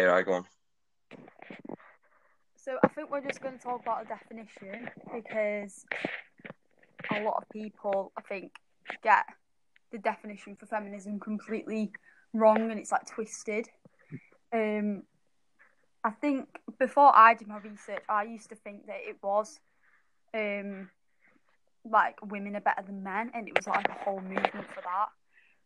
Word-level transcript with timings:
Okay, 0.00 0.06
right, 0.06 0.24
go 0.24 0.32
on. 0.32 0.44
So 2.56 2.78
I 2.82 2.88
think 2.88 3.10
we're 3.10 3.20
just 3.20 3.42
going 3.42 3.58
to 3.58 3.62
talk 3.62 3.82
about 3.82 4.06
a 4.06 4.08
definition 4.08 4.88
because 5.14 5.84
a 7.10 7.20
lot 7.20 7.34
of 7.36 7.44
people, 7.52 8.10
I 8.16 8.22
think, 8.22 8.52
get 9.02 9.26
the 9.92 9.98
definition 9.98 10.56
for 10.56 10.64
feminism 10.64 11.20
completely 11.20 11.92
wrong 12.32 12.70
and 12.70 12.80
it's 12.80 12.90
like 12.90 13.04
twisted. 13.04 13.68
Um, 14.54 15.02
I 16.02 16.12
think 16.12 16.48
before 16.78 17.14
I 17.14 17.34
did 17.34 17.48
my 17.48 17.58
research, 17.58 18.02
I 18.08 18.22
used 18.22 18.48
to 18.48 18.54
think 18.54 18.86
that 18.86 19.00
it 19.02 19.18
was 19.22 19.60
um, 20.32 20.88
like 21.84 22.16
women 22.24 22.56
are 22.56 22.62
better 22.62 22.84
than 22.86 23.02
men, 23.02 23.32
and 23.34 23.46
it 23.46 23.54
was 23.54 23.66
like 23.66 23.86
a 23.86 24.02
whole 24.02 24.20
movement 24.20 24.66
for 24.74 24.80
that. 24.80 25.08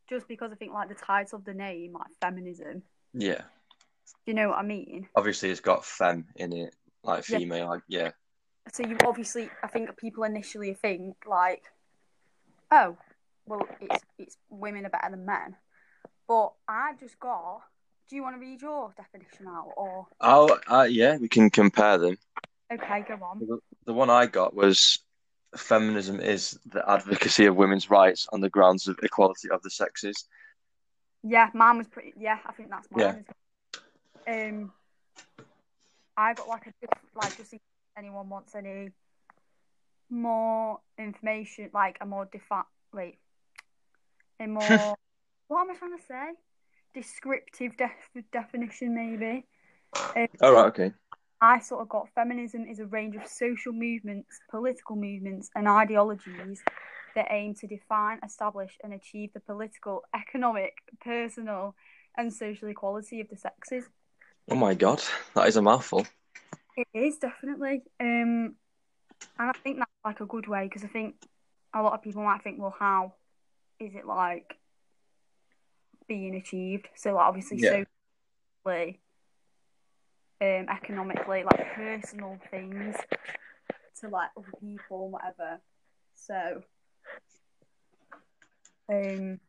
Just 0.08 0.26
because 0.26 0.50
I 0.50 0.56
think 0.56 0.72
like 0.72 0.88
the 0.88 0.96
title 0.96 1.38
of 1.38 1.44
the 1.44 1.54
name, 1.54 1.92
like 1.92 2.10
feminism, 2.20 2.82
Yeah. 3.12 3.42
You 4.26 4.34
know 4.34 4.48
what 4.50 4.58
I 4.58 4.62
mean? 4.62 5.08
Obviously, 5.16 5.50
it's 5.50 5.60
got 5.60 5.84
femme 5.84 6.26
in 6.36 6.52
it, 6.52 6.74
like 7.02 7.28
Yeah. 7.28 7.38
female. 7.38 7.68
Like, 7.68 7.82
yeah. 7.88 8.10
So 8.72 8.82
you 8.86 8.96
obviously, 9.04 9.50
I 9.62 9.66
think 9.68 9.96
people 9.98 10.24
initially 10.24 10.74
think 10.74 11.16
like, 11.26 11.64
oh, 12.70 12.96
well, 13.46 13.66
it's 13.80 14.02
it's 14.18 14.36
women 14.48 14.86
are 14.86 14.90
better 14.90 15.10
than 15.10 15.26
men, 15.26 15.56
but 16.26 16.52
I 16.68 16.92
just 16.98 17.18
got. 17.20 17.62
Do 18.10 18.16
you 18.16 18.22
want 18.22 18.36
to 18.36 18.40
read 18.40 18.60
your 18.60 18.92
definition 18.96 19.46
out, 19.48 19.72
or 19.76 20.06
Oh, 20.20 20.58
uh, 20.68 20.86
yeah, 20.88 21.16
we 21.16 21.26
can 21.28 21.48
compare 21.48 21.96
them. 21.96 22.18
okay, 22.70 23.02
go 23.08 23.14
on. 23.22 23.38
The, 23.40 23.58
the 23.86 23.94
one 23.94 24.10
I 24.10 24.26
got 24.26 24.54
was 24.54 24.98
feminism 25.56 26.20
is 26.20 26.58
the 26.66 26.86
advocacy 26.88 27.46
of 27.46 27.56
women's 27.56 27.88
rights 27.88 28.26
on 28.30 28.42
the 28.42 28.50
grounds 28.50 28.88
of 28.88 28.98
equality 29.02 29.48
of 29.50 29.62
the 29.62 29.70
sexes. 29.70 30.26
Yeah, 31.22 31.48
mine 31.54 31.78
was 31.78 31.88
pretty. 31.88 32.12
Yeah, 32.18 32.38
I 32.44 32.52
think 32.52 32.68
that's 32.68 32.88
mine. 32.90 33.24
Yeah. 33.26 33.32
Um, 34.26 34.72
I 36.16 36.34
got 36.34 36.48
like 36.48 36.66
a 36.66 36.86
like 37.14 37.36
just 37.36 37.52
in 37.52 37.58
case 37.58 37.98
anyone 37.98 38.28
wants 38.28 38.54
any 38.54 38.90
more 40.10 40.80
information, 40.98 41.70
like 41.74 41.98
a 42.00 42.06
more 42.06 42.26
defi- 42.26 42.68
wait, 42.92 43.18
a 44.40 44.46
more 44.46 44.96
what 45.48 45.62
am 45.62 45.70
I 45.70 45.74
trying 45.74 45.96
to 45.96 46.02
say? 46.02 46.30
Descriptive 46.94 47.76
def- 47.76 48.24
definition, 48.32 48.94
maybe. 48.94 49.46
Um, 50.16 50.28
Oh, 50.40 50.52
right, 50.52 50.66
okay. 50.66 50.92
I 51.40 51.60
sort 51.60 51.82
of 51.82 51.88
got 51.88 52.08
feminism 52.14 52.64
is 52.66 52.78
a 52.78 52.86
range 52.86 53.16
of 53.16 53.26
social 53.26 53.72
movements, 53.72 54.40
political 54.50 54.96
movements, 54.96 55.50
and 55.54 55.68
ideologies 55.68 56.62
that 57.14 57.26
aim 57.30 57.54
to 57.56 57.66
define, 57.66 58.18
establish, 58.24 58.78
and 58.82 58.92
achieve 58.94 59.30
the 59.34 59.40
political, 59.40 60.02
economic, 60.14 60.72
personal, 61.04 61.74
and 62.16 62.32
social 62.32 62.68
equality 62.68 63.20
of 63.20 63.28
the 63.28 63.36
sexes. 63.36 63.84
Oh 64.50 64.54
my 64.56 64.74
god, 64.74 65.02
that 65.34 65.48
is 65.48 65.56
a 65.56 65.62
mouthful. 65.62 66.06
It 66.76 66.88
is 66.92 67.18
definitely, 67.18 67.82
um, 68.00 68.56
and 69.38 69.50
I 69.50 69.52
think 69.62 69.78
that's 69.78 69.90
like 70.04 70.20
a 70.20 70.26
good 70.26 70.46
way 70.48 70.64
because 70.64 70.84
I 70.84 70.88
think 70.88 71.14
a 71.74 71.82
lot 71.82 71.94
of 71.94 72.02
people 72.02 72.22
might 72.22 72.42
think, 72.42 72.60
well, 72.60 72.74
how 72.78 73.14
is 73.80 73.94
it 73.94 74.06
like 74.06 74.58
being 76.06 76.34
achieved? 76.34 76.88
So, 76.94 77.14
like, 77.14 77.24
obviously, 77.26 77.58
Yeah. 77.58 77.84
socially, 78.66 79.00
um, 80.40 80.66
economically, 80.68 81.44
like 81.44 81.74
personal 81.74 82.38
things 82.50 82.96
to 84.00 84.08
like 84.08 84.30
other 84.36 84.52
people, 84.60 85.10
whatever. 85.10 85.60
So, 86.16 86.62
um, 88.90 89.40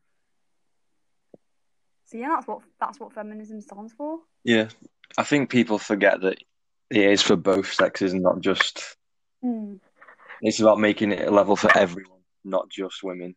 so 2.06 2.16
yeah, 2.18 2.28
that's 2.28 2.46
what 2.46 2.60
that's 2.80 2.98
what 3.00 3.12
feminism 3.12 3.60
stands 3.60 3.92
for. 3.92 4.20
Yeah. 4.44 4.68
I 5.18 5.22
think 5.22 5.50
people 5.50 5.78
forget 5.78 6.20
that 6.22 6.38
it 6.90 7.04
is 7.04 7.22
for 7.22 7.36
both 7.36 7.72
sexes 7.72 8.12
and 8.12 8.22
not 8.22 8.40
just. 8.40 8.96
Mm. 9.44 9.80
It's 10.42 10.60
about 10.60 10.78
making 10.80 11.12
it 11.12 11.26
a 11.26 11.30
level 11.30 11.56
for 11.56 11.76
everyone, 11.76 12.20
not 12.44 12.68
just 12.70 13.02
women. 13.02 13.34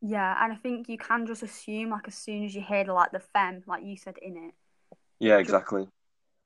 Yeah, 0.00 0.36
and 0.42 0.52
I 0.52 0.56
think 0.56 0.88
you 0.88 0.98
can 0.98 1.26
just 1.26 1.42
assume, 1.42 1.90
like, 1.90 2.08
as 2.08 2.14
soon 2.14 2.44
as 2.44 2.54
you 2.54 2.60
hear 2.60 2.84
like 2.84 3.12
the 3.12 3.20
fem, 3.20 3.62
like 3.66 3.84
you 3.84 3.96
said 3.96 4.16
in 4.20 4.36
it, 4.36 4.54
Yeah, 5.18 5.38
exactly. 5.38 5.88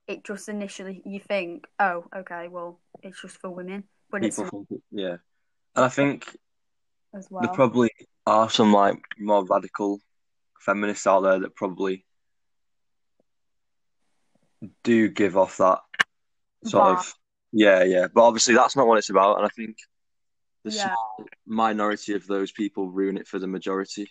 it 0.06 0.24
just 0.24 0.48
initially 0.48 1.02
you 1.04 1.20
think, 1.20 1.66
oh, 1.78 2.04
okay, 2.14 2.48
well, 2.48 2.78
it's 3.02 3.20
just 3.20 3.36
for 3.38 3.50
women, 3.50 3.84
but 4.10 4.22
People 4.22 4.44
it's 4.44 4.50
think, 4.50 4.82
yeah. 4.90 5.16
And 5.74 5.84
I 5.84 5.88
think 5.88 6.36
as 7.14 7.28
there 7.30 7.48
probably 7.48 7.90
are 8.26 8.50
some 8.50 8.72
like 8.72 9.00
more 9.18 9.44
radical 9.44 10.00
feminists 10.60 11.06
out 11.06 11.20
there 11.20 11.40
that 11.40 11.54
probably 11.54 12.04
do 14.82 15.08
give 15.08 15.36
off 15.36 15.56
that 15.58 15.78
sort 16.64 16.98
of 16.98 17.14
yeah, 17.52 17.82
yeah. 17.84 18.06
But 18.12 18.22
obviously 18.22 18.54
that's 18.54 18.76
not 18.76 18.86
what 18.86 18.98
it's 18.98 19.10
about, 19.10 19.38
and 19.38 19.46
I 19.46 19.48
think 19.48 19.76
the 20.64 20.70
Yeah. 20.70 20.94
small 21.16 21.28
minority 21.46 22.14
of 22.14 22.26
those 22.26 22.52
people 22.52 22.90
ruin 22.90 23.16
it 23.16 23.26
for 23.26 23.38
the 23.38 23.46
majority. 23.46 24.10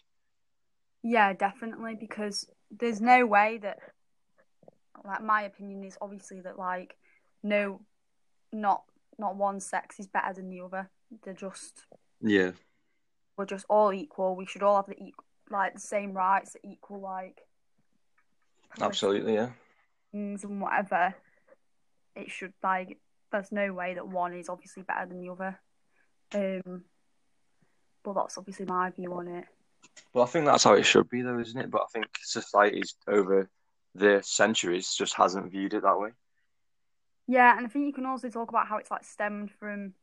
Yeah, 1.04 1.34
definitely, 1.34 1.96
because 2.00 2.50
there's 2.72 3.00
no 3.00 3.26
way 3.26 3.60
that, 3.60 3.78
like, 5.06 5.22
my 5.22 5.44
opinion 5.44 5.84
is 5.84 5.98
obviously 6.02 6.42
that, 6.42 6.58
like, 6.58 6.98
no, 7.44 7.82
not 8.52 8.84
not 9.20 9.36
one 9.36 9.60
sex 9.60 10.00
is 10.00 10.08
better 10.08 10.34
than 10.34 10.50
the 10.50 10.62
other. 10.62 10.90
They're 11.24 11.34
just 11.34 11.86
Yeah, 12.22 12.52
we're 13.38 13.46
just 13.46 13.66
all 13.70 13.94
equal. 13.94 14.36
We 14.36 14.48
should 14.48 14.64
all 14.64 14.78
have 14.78 14.88
the 14.88 15.02
equal, 15.02 15.26
like, 15.50 15.74
the 15.76 15.80
same 15.80 16.14
rights, 16.14 16.56
equal, 16.64 17.02
like, 17.02 17.42
absolutely, 18.82 19.36
yeah. 19.36 19.50
things 20.12 20.44
and 20.44 20.62
whatever. 20.62 21.16
It 22.16 22.32
should 22.32 22.54
like. 22.64 22.98
There's 23.32 23.52
no 23.52 23.74
way 23.74 23.94
that 23.96 24.08
one 24.08 24.34
is 24.34 24.50
obviously 24.50 24.84
better 24.84 25.06
than 25.06 25.22
the 25.22 25.30
other. 25.30 25.60
Um, 26.34 26.84
but 28.04 28.14
that's 28.14 28.38
obviously 28.38 28.66
my 28.66 28.90
view 28.92 29.14
on 29.14 29.28
it. 29.28 29.46
Well, 30.14 30.24
I 30.24 30.28
think 30.28 30.46
that's 30.46 30.64
how 30.64 30.74
it 30.74 30.86
should 30.86 31.10
be, 31.10 31.22
though, 31.22 31.40
isn't 31.40 31.60
it? 31.60 31.70
But 31.70 31.82
I 31.82 31.86
think 31.92 32.06
society's 32.22 32.96
over 33.08 33.50
the 33.96 34.22
centuries 34.24 34.94
just 34.94 35.14
hasn't 35.16 35.52
viewed 35.52 35.74
it 35.74 35.84
that 35.84 36.00
way. 36.00 36.10
Yeah, 37.28 37.58
and 37.58 37.66
I 37.66 37.70
think 37.70 37.86
you 37.86 37.94
can 37.94 38.06
also 38.06 38.30
talk 38.30 38.50
about 38.50 38.68
how 38.68 38.78
it's 38.78 38.92
like 38.92 39.04
stemmed 39.04 39.52
from 39.60 39.94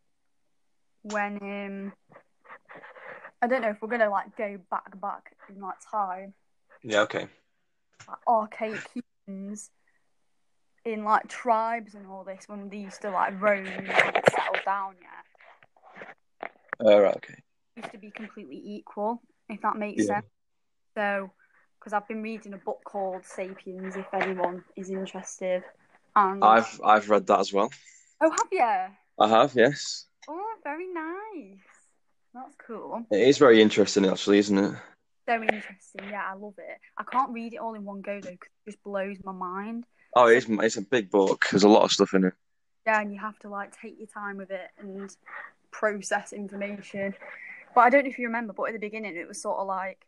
when 1.03 1.39
um 1.43 1.93
I 3.45 3.47
don't 3.47 3.61
know 3.61 3.69
if 3.69 3.83
we're 3.83 3.89
gonna 3.89 4.09
like 4.09 4.35
go 4.39 4.59
back 4.71 4.99
back 5.03 5.37
in 5.51 5.61
like 5.61 5.77
time, 5.91 6.33
Yeah, 6.83 7.01
okay. 7.01 7.27
like 8.09 8.17
archaic 8.27 8.81
humans 9.27 9.71
in 10.87 11.05
like 11.05 11.29
tribes 11.29 11.95
and 11.95 12.07
all 12.07 12.25
this 12.25 12.45
when 12.47 12.71
they 12.71 12.79
used 12.79 13.03
to 13.03 13.11
like 13.11 13.39
roam 13.39 13.67
and 13.67 13.87
settle 14.31 14.57
down 14.65 14.95
yet. 14.99 16.87
Uh, 16.87 16.99
right, 17.03 17.17
okay. 17.17 17.35
Used 17.77 17.93
to 17.93 17.99
be 17.99 18.11
completely 18.11 18.63
equal, 18.65 19.21
if 19.51 19.61
that 19.61 19.77
makes 19.77 20.07
Yeah. 20.07 20.21
sense. 20.21 20.27
So 20.97 21.31
because 21.79 21.93
I've 21.93 22.09
been 22.09 22.23
reading 22.23 22.55
a 22.55 22.59
book 22.59 22.81
called 22.87 23.27
Sapiens 23.27 23.95
if 23.95 24.07
anyone 24.15 24.65
is 24.75 24.89
interested. 24.89 25.63
And 26.17 26.43
I've 26.43 26.81
I've 26.83 27.11
read 27.11 27.27
that 27.27 27.41
as 27.41 27.53
well. 27.53 27.71
Oh 28.23 28.31
have 28.31 28.49
you? 28.51 28.95
I 29.19 29.29
have, 29.29 29.55
yes. 29.55 30.07
Oh 30.31 30.55
very 30.65 30.87
nice. 30.87 31.74
That's 32.35 32.55
cool. 32.67 33.07
It 33.11 33.29
is 33.29 33.39
very 33.39 33.63
interesting, 33.63 34.07
actually, 34.07 34.39
isn't 34.39 34.59
it? 34.59 34.75
So 35.27 35.35
interesting. 35.41 36.09
Yeah, 36.11 36.25
I 36.31 36.35
love 36.35 36.55
it. 36.59 36.79
I 36.99 37.05
can't 37.05 37.33
read 37.33 37.55
it 37.55 37.59
all 37.59 37.75
in 37.75 37.85
one 37.85 38.03
go 38.03 38.21
though, 38.21 38.31
because 38.31 38.51
it 38.67 38.71
just 38.71 38.83
blows 38.83 39.17
my 39.25 39.33
mind. 39.33 39.85
Oh, 40.15 40.27
it 40.27 40.37
is. 40.37 40.47
It's 40.49 40.77
a 40.77 40.83
big 40.83 41.11
book. 41.11 41.47
There's 41.51 41.65
a 41.65 41.69
lot 41.69 41.85
of 41.85 41.93
stuff 41.93 42.13
in 42.13 42.25
it. 42.25 42.35
Yeah, 42.87 43.01
and 43.01 43.13
you 43.13 43.21
have 43.21 43.39
to 43.41 43.49
like 43.49 43.81
take 43.81 43.99
your 43.99 44.09
time 44.09 44.37
with 44.37 44.51
it 44.51 44.69
and 44.79 45.15
process 45.71 46.33
information. 46.33 47.15
But 47.75 47.81
I 47.83 47.91
don't 47.91 48.05
know 48.05 48.11
if 48.11 48.19
you 48.19 48.27
remember, 48.27 48.53
but 48.53 48.65
at 48.65 48.73
the 48.73 48.79
beginning 48.79 49.17
it 49.17 49.27
was 49.27 49.41
sort 49.41 49.59
of 49.59 49.67
like 49.67 50.07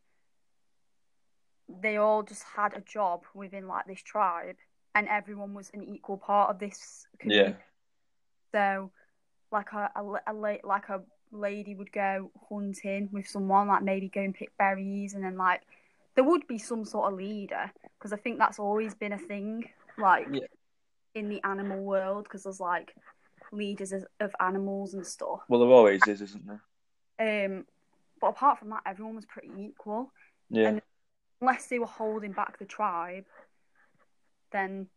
they 1.69 1.97
all 1.97 2.23
just 2.23 2.45
had 2.45 2.77
a 2.77 2.81
job 2.81 3.25
within 3.35 3.67
like 3.67 3.87
this 3.87 4.03
tribe, 4.03 4.57
and 4.95 5.09
everyone 5.09 5.55
was 5.55 5.71
an 5.75 5.83
equal 5.83 6.17
part 6.19 6.51
of 6.51 6.59
this 6.59 7.07
Yeah. 7.25 7.55
So, 8.53 8.91
like 9.51 9.73
a, 9.73 9.91
a, 9.97 10.33
a 10.33 10.33
like 10.33 10.89
a 10.89 11.01
lady 11.37 11.75
would 11.75 11.93
go 11.93 12.31
hunting 12.49 13.09
with 13.13 13.27
someone, 13.29 13.69
like 13.69 13.83
maybe 13.83 14.09
go 14.09 14.21
and 14.21 14.35
pick 14.35 14.57
berries, 14.59 15.15
and 15.15 15.25
then 15.25 15.37
like 15.37 15.63
there 16.15 16.25
would 16.25 16.47
be 16.47 16.59
some 16.59 16.85
sort 16.85 17.13
of 17.13 17.19
leader 17.19 17.71
because 17.99 18.13
I 18.13 18.17
think 18.17 18.39
that's 18.39 18.59
always 18.59 18.95
been 18.95 19.13
a 19.13 19.19
thing, 19.19 19.69
like 19.99 20.27
Yeah. 20.31 20.47
in 21.15 21.29
the 21.29 21.43
animal 21.45 21.83
world, 21.83 22.25
because 22.25 22.45
there's 22.45 22.61
like 22.61 22.95
leaders 23.53 23.93
of, 23.93 24.35
animals 24.41 24.95
and 24.95 25.07
stuff. 25.07 25.41
Well, 25.49 25.61
there 25.61 25.69
always 25.71 26.07
is, 26.09 26.21
isn't 26.21 26.47
there? 26.47 27.47
Um, 27.47 27.67
but 28.21 28.29
apart 28.29 28.59
from 28.59 28.71
that, 28.71 28.83
everyone 28.87 29.15
was 29.15 29.27
pretty 29.27 29.51
equal. 29.59 30.13
Yeah. 30.51 30.69
And- 30.69 30.83
Unless 31.43 31.67
they 31.67 31.79
were 31.79 31.85
holding 31.87 32.33
back 32.33 32.59
the 32.59 32.65
tribe, 32.65 33.27
then 34.53 34.89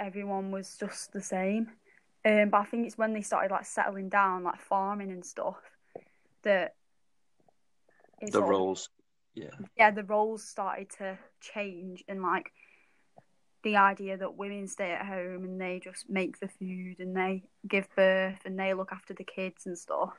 everyone 0.00 0.50
was 0.50 0.76
just 0.78 1.12
the 1.12 1.20
same. 1.20 1.70
Um, 2.28 2.50
but 2.50 2.58
I 2.58 2.64
think 2.64 2.86
it's 2.86 2.98
when 2.98 3.14
they 3.14 3.22
started 3.22 3.50
like 3.50 3.64
settling 3.64 4.10
down, 4.10 4.44
like 4.44 4.60
farming 4.60 5.10
and 5.10 5.24
stuff, 5.24 5.56
that 6.42 6.74
the 8.20 8.42
of- 8.42 8.48
roles. 8.48 8.90
Yeah. 9.34 9.50
yeah, 9.76 9.92
the 9.92 10.02
roles 10.02 10.42
started 10.42 10.90
to 10.98 11.16
change 11.40 12.02
and 12.08 12.22
like 12.22 12.50
the 13.62 13.76
idea 13.76 14.16
that 14.16 14.36
women 14.36 14.66
stay 14.66 14.90
at 14.90 15.06
home 15.06 15.44
and 15.44 15.60
they 15.60 15.80
just 15.82 16.10
make 16.10 16.40
the 16.40 16.48
food 16.48 16.96
and 16.98 17.16
they 17.16 17.44
give 17.66 17.86
birth 17.94 18.40
and 18.44 18.58
they 18.58 18.74
look 18.74 18.90
after 18.90 19.14
the 19.14 19.22
kids 19.22 19.64
and 19.66 19.78
stuff. 19.78 20.14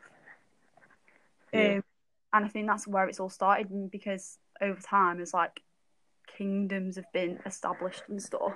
Yeah. 1.54 1.76
Um, 1.76 1.84
and 2.32 2.46
I 2.46 2.48
think 2.48 2.68
that's 2.68 2.88
where 2.88 3.10
it's 3.10 3.20
all 3.20 3.30
started 3.30 3.72
and 3.72 3.92
because 3.92 4.38
over 4.62 4.80
time, 4.80 5.20
as 5.20 5.34
like 5.34 5.62
kingdoms 6.38 6.96
have 6.96 7.12
been 7.12 7.40
established 7.46 8.04
and 8.08 8.24
stuff, 8.24 8.56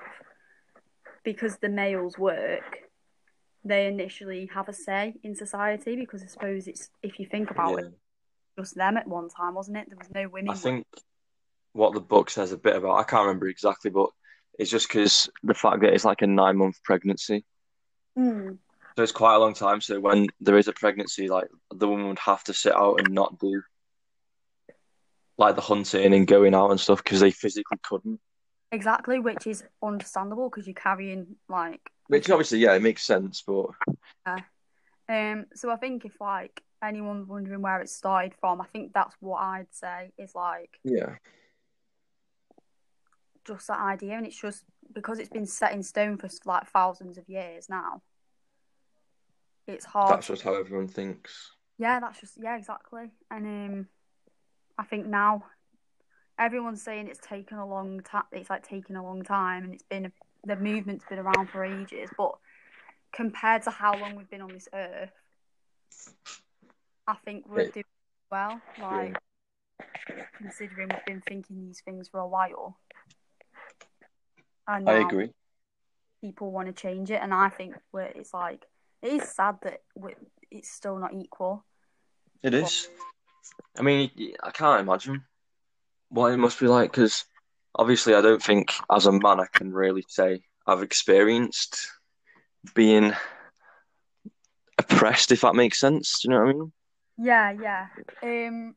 because 1.26 1.58
the 1.58 1.70
males 1.70 2.18
work, 2.18 2.83
they 3.64 3.88
initially 3.88 4.50
have 4.54 4.68
a 4.70 4.74
say 4.74 5.14
in 5.24 5.36
society 5.36 5.96
because 5.96 6.22
I 6.24 6.28
suppose 6.28 6.68
it's 6.68 6.90
if 7.02 7.20
you 7.20 7.26
think 7.26 7.52
about 7.52 7.80
Yeah. 7.80 7.88
it, 7.88 7.94
just 8.58 8.76
them 8.76 8.98
at 8.98 9.08
one 9.08 9.30
time, 9.30 9.56
wasn't 9.56 9.78
it? 9.78 9.88
There 9.90 9.98
was 9.98 10.10
no 10.12 10.28
women. 10.28 10.52
I 10.52 10.56
think 10.56 10.86
what 11.72 11.94
the 11.94 12.02
book 12.02 12.30
says 12.30 12.52
a 12.52 12.58
bit 12.58 12.76
about, 12.76 12.98
I 13.00 13.04
can't 13.04 13.26
remember 13.26 13.48
exactly, 13.48 13.90
but 13.90 14.10
it's 14.60 14.70
just 14.70 14.88
because 14.88 15.30
the 15.44 15.54
fact 15.54 15.82
that 15.82 15.94
it's 15.94 16.06
like 16.06 16.22
a 16.22 16.28
nine 16.28 16.58
month 16.58 16.84
pregnancy. 16.84 17.46
Mm, 18.18 18.60
So 18.96 19.02
it's 19.04 19.12
quite 19.12 19.36
a 19.36 19.40
long 19.40 19.56
time. 19.56 19.82
So 19.82 20.00
when 20.00 20.28
there 20.40 20.58
is 20.58 20.68
a 20.68 20.74
pregnancy, 20.74 21.28
like 21.28 21.48
the 21.74 21.88
woman 21.88 22.10
would 22.10 22.20
have 22.20 22.44
to 22.44 22.54
sit 22.54 22.76
out 22.76 23.00
and 23.00 23.10
not 23.10 23.40
do 23.40 23.64
like 25.38 25.56
the 25.56 25.62
hunting 25.62 26.14
and 26.14 26.28
going 26.28 26.54
out 26.54 26.70
and 26.70 26.80
stuff 26.80 27.04
because 27.04 27.20
they 27.22 27.32
physically 27.32 27.80
couldn't. 27.82 28.20
Exactly, 28.74 29.20
which 29.20 29.48
is 29.48 29.64
understandable 29.82 30.50
because 30.50 30.68
you're 30.68 30.74
carrying 30.74 31.36
like 31.48 31.82
Which 32.08 32.30
obviously, 32.30 32.60
yeah, 32.60 32.74
it 32.74 32.82
makes 32.82 33.04
sense, 33.04 33.44
but 33.46 33.68
Yeah. 34.28 34.40
Um, 35.10 35.46
so 35.54 35.70
I 35.70 35.76
think 35.76 36.06
if 36.06 36.20
like 36.20 36.62
anyone's 36.82 37.28
wondering 37.28 37.62
where 37.62 37.82
it 37.82 37.90
started 37.90 38.34
from, 38.40 38.62
I 38.62 38.66
think 38.66 38.94
that's 38.94 39.16
what 39.20 39.42
I'd 39.42 39.68
say 39.72 40.12
is 40.18 40.34
like 40.36 40.80
yeah, 40.84 41.16
just 43.46 43.68
that 43.68 43.80
idea, 43.80 44.16
and 44.16 44.26
it's 44.26 44.40
just 44.40 44.64
because 44.94 45.20
it's 45.20 45.30
been 45.30 45.46
set 45.46 45.74
in 45.74 45.84
stone 45.84 46.18
for 46.18 46.30
like 46.46 46.68
thousands 46.68 47.18
of 47.18 47.28
years 47.28 47.68
now. 47.70 48.02
It's 49.68 49.86
hard. 49.86 50.10
that's 50.10 50.28
just 50.28 50.42
how 50.42 50.56
everyone 50.56 50.88
thinks. 50.88 51.52
Yeah, 51.78 52.00
that's 52.00 52.20
just 52.20 52.38
yeah, 52.42 52.58
exactly. 52.58 53.12
And 53.32 53.46
um, 53.46 53.88
I 54.78 54.84
think 54.84 55.06
now 55.06 55.46
everyone's 56.38 56.82
saying 56.82 57.08
it's 57.08 57.20
taken 57.20 57.58
a 57.58 57.68
long 57.68 58.02
time. 58.02 58.24
It's 58.32 58.50
like 58.50 58.68
taking 58.68 58.96
a 58.96 59.04
long 59.04 59.24
time, 59.24 59.66
and 59.66 59.74
it's 59.74 59.84
been 59.84 60.12
the 60.44 60.56
movement's 60.56 61.06
been 61.06 61.20
around 61.20 61.50
for 61.50 61.64
ages. 61.64 62.10
But 62.18 62.36
compared 63.12 63.64
to 63.64 63.70
how 63.72 63.98
long 63.98 64.16
we've 64.16 64.30
been 64.30 64.42
on 64.42 64.52
this 64.52 64.68
earth, 64.74 65.12
I 67.08 67.16
think 67.26 67.46
we're 67.48 67.70
doing 67.70 67.86
well. 68.32 68.60
Like 68.82 69.18
considering 70.38 70.90
we've 70.90 71.06
been 71.06 71.22
thinking 71.22 71.66
these 71.66 71.82
things 71.82 72.08
for 72.10 72.20
a 72.20 72.28
while, 72.28 72.78
and 74.68 74.90
I 74.90 74.94
agree. 74.94 75.32
people 76.22 76.52
want 76.52 76.68
to 76.68 76.74
change 76.74 77.12
it, 77.12 77.22
and 77.22 77.34
I 77.34 77.50
think 77.50 77.76
we're, 77.92 78.04
it's 78.04 78.34
like 78.34 78.66
it 79.02 79.14
is 79.14 79.30
sad 79.30 79.58
that 79.64 79.82
it's 80.52 80.70
still 80.70 80.98
not 80.98 81.14
equal. 81.14 81.66
It 82.42 82.54
is. 82.54 82.90
I 83.78 83.82
mean, 83.82 84.10
I 84.42 84.52
can't 84.52 84.82
imagine 84.82 85.24
what 86.14 86.32
it 86.32 86.38
must 86.38 86.60
be 86.60 86.68
like 86.68 86.92
because 86.92 87.26
obviously, 87.76 88.14
I 88.14 88.22
don't 88.22 88.42
think 88.42 88.72
as 88.92 89.08
a 89.08 89.12
man 89.12 89.40
I 89.40 89.48
can 89.52 89.74
really 89.74 90.06
say 90.08 90.42
I've 90.68 90.84
experienced 90.84 91.88
being 92.76 93.14
oppressed, 94.78 95.32
if 95.32 95.42
that 95.42 95.56
makes 95.56 95.80
sense. 95.80 96.22
Do 96.22 96.28
you 96.28 96.34
know 96.34 96.42
what 96.42 96.50
I 96.50 96.54
mean? 96.54 96.72
Yeah, 97.18 97.52
yeah. 97.52 97.88
Um, 98.22 98.76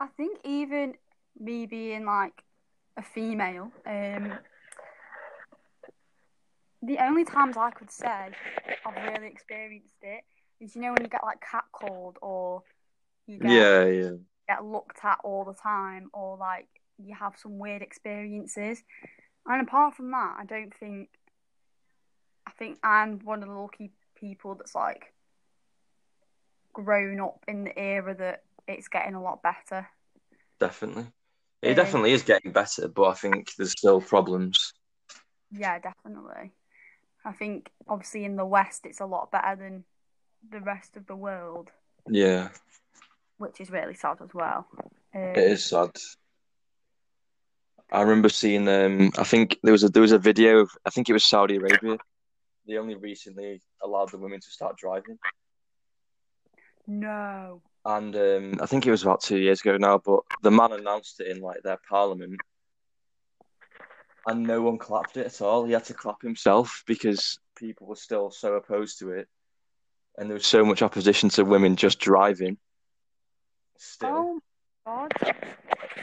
I 0.00 0.06
think 0.16 0.38
even 0.44 0.94
me 1.38 1.66
being 1.66 2.06
like 2.06 2.42
a 2.96 3.02
female, 3.02 3.70
um, 3.86 4.32
the 6.82 6.98
only 6.98 7.24
times 7.24 7.56
I 7.56 7.70
could 7.70 7.90
say 7.90 8.30
I've 8.84 9.12
really 9.12 9.28
experienced 9.28 9.96
it 10.02 10.24
is 10.58 10.74
you 10.74 10.82
know 10.82 10.92
when 10.92 11.02
you 11.02 11.08
get 11.08 11.22
like 11.22 11.38
catcalled 11.40 12.16
or 12.22 12.62
you 13.26 13.38
get 13.38 13.50
Yeah, 13.50 13.84
yeah. 13.84 14.10
Get 14.52 14.64
looked 14.64 15.04
at 15.04 15.18
all 15.24 15.44
the 15.44 15.54
time 15.54 16.10
or 16.12 16.36
like 16.36 16.68
you 16.98 17.14
have 17.14 17.34
some 17.36 17.58
weird 17.58 17.82
experiences. 17.82 18.82
And 19.46 19.66
apart 19.66 19.94
from 19.96 20.10
that, 20.10 20.36
I 20.38 20.44
don't 20.44 20.74
think 20.74 21.08
I 22.46 22.50
think 22.52 22.78
I'm 22.82 23.18
one 23.20 23.42
of 23.42 23.48
the 23.48 23.54
lucky 23.54 23.92
people 24.14 24.54
that's 24.54 24.74
like 24.74 25.12
grown 26.72 27.20
up 27.20 27.44
in 27.48 27.64
the 27.64 27.78
era 27.78 28.14
that 28.14 28.42
it's 28.68 28.88
getting 28.88 29.14
a 29.14 29.22
lot 29.22 29.42
better. 29.42 29.88
Definitely. 30.60 31.06
It 31.62 31.68
Yeah. 31.70 31.74
definitely 31.74 32.12
is 32.12 32.22
getting 32.22 32.52
better, 32.52 32.88
but 32.88 33.04
I 33.04 33.14
think 33.14 33.54
there's 33.56 33.72
still 33.72 34.00
problems. 34.00 34.72
Yeah, 35.50 35.78
definitely. 35.78 36.52
I 37.24 37.32
think 37.32 37.70
obviously 37.88 38.24
in 38.24 38.36
the 38.36 38.46
West 38.46 38.86
it's 38.86 39.00
a 39.00 39.06
lot 39.06 39.30
better 39.30 39.56
than 39.56 39.84
the 40.50 40.60
rest 40.60 40.96
of 40.96 41.06
the 41.06 41.16
world, 41.16 41.70
Yeah, 42.08 42.48
which 43.38 43.60
is 43.60 43.70
really 43.70 43.94
sad 43.94 44.18
as 44.22 44.32
well. 44.34 44.66
Um, 45.14 45.22
it 45.22 45.38
is 45.38 45.64
sad. 45.64 45.90
I 47.90 48.00
remember 48.00 48.30
seeing 48.30 48.66
um 48.68 49.12
I 49.18 49.24
think 49.24 49.58
there 49.62 49.72
was 49.72 49.84
a 49.84 49.88
there 49.88 50.02
was 50.02 50.12
a 50.12 50.18
video 50.18 50.60
of 50.60 50.70
I 50.86 50.90
think 50.90 51.08
it 51.08 51.12
was 51.12 51.24
Saudi 51.24 51.56
Arabia. 51.56 51.98
They 52.66 52.78
only 52.78 52.94
recently 52.94 53.60
allowed 53.82 54.10
the 54.10 54.18
women 54.18 54.40
to 54.40 54.50
start 54.50 54.76
driving. 54.78 55.18
No. 56.86 57.62
And 57.84 58.14
um, 58.14 58.58
I 58.60 58.66
think 58.66 58.86
it 58.86 58.90
was 58.90 59.02
about 59.02 59.20
two 59.20 59.38
years 59.38 59.60
ago 59.60 59.76
now, 59.76 59.98
but 59.98 60.20
the 60.42 60.50
man 60.50 60.72
announced 60.72 61.20
it 61.20 61.28
in 61.28 61.40
like 61.40 61.62
their 61.62 61.78
parliament, 61.88 62.40
and 64.26 64.44
no 64.44 64.62
one 64.62 64.78
clapped 64.78 65.16
it 65.16 65.26
at 65.26 65.40
all. 65.40 65.64
He 65.64 65.72
had 65.72 65.84
to 65.86 65.94
clap 65.94 66.22
himself 66.22 66.84
because 66.86 67.40
people 67.56 67.88
were 67.88 67.96
still 67.96 68.30
so 68.30 68.54
opposed 68.54 69.00
to 69.00 69.10
it, 69.10 69.28
and 70.16 70.30
there 70.30 70.36
was 70.36 70.46
so 70.46 70.64
much 70.64 70.82
opposition 70.82 71.28
to 71.30 71.44
women 71.44 71.74
just 71.74 71.98
driving. 71.98 72.56
Still, 73.78 74.38
Oh 74.86 75.08
god. 75.08 75.12
in 75.22 75.34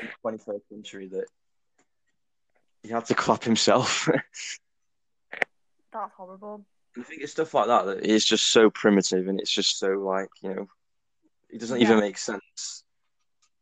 the 0.08 0.12
twenty 0.22 0.38
first 0.38 0.68
century, 0.70 1.08
that 1.10 1.26
he 2.84 2.90
had 2.90 3.06
to 3.06 3.16
clap 3.16 3.44
himself. 3.44 4.10
That's 5.92 6.14
horrible. 6.16 6.66
I 6.98 7.04
think 7.04 7.22
it's 7.22 7.32
stuff 7.34 7.54
like 7.54 7.68
that 7.68 7.86
that 7.86 8.06
is 8.06 8.26
just 8.26 8.52
so 8.52 8.70
primitive, 8.70 9.28
and 9.28 9.40
it's 9.40 9.52
just 9.52 9.80
so 9.80 9.90
like 9.90 10.30
you 10.42 10.54
know, 10.54 10.68
it 11.50 11.60
doesn't 11.60 11.82
even 11.82 12.00
make 12.00 12.18
sense. 12.18 12.84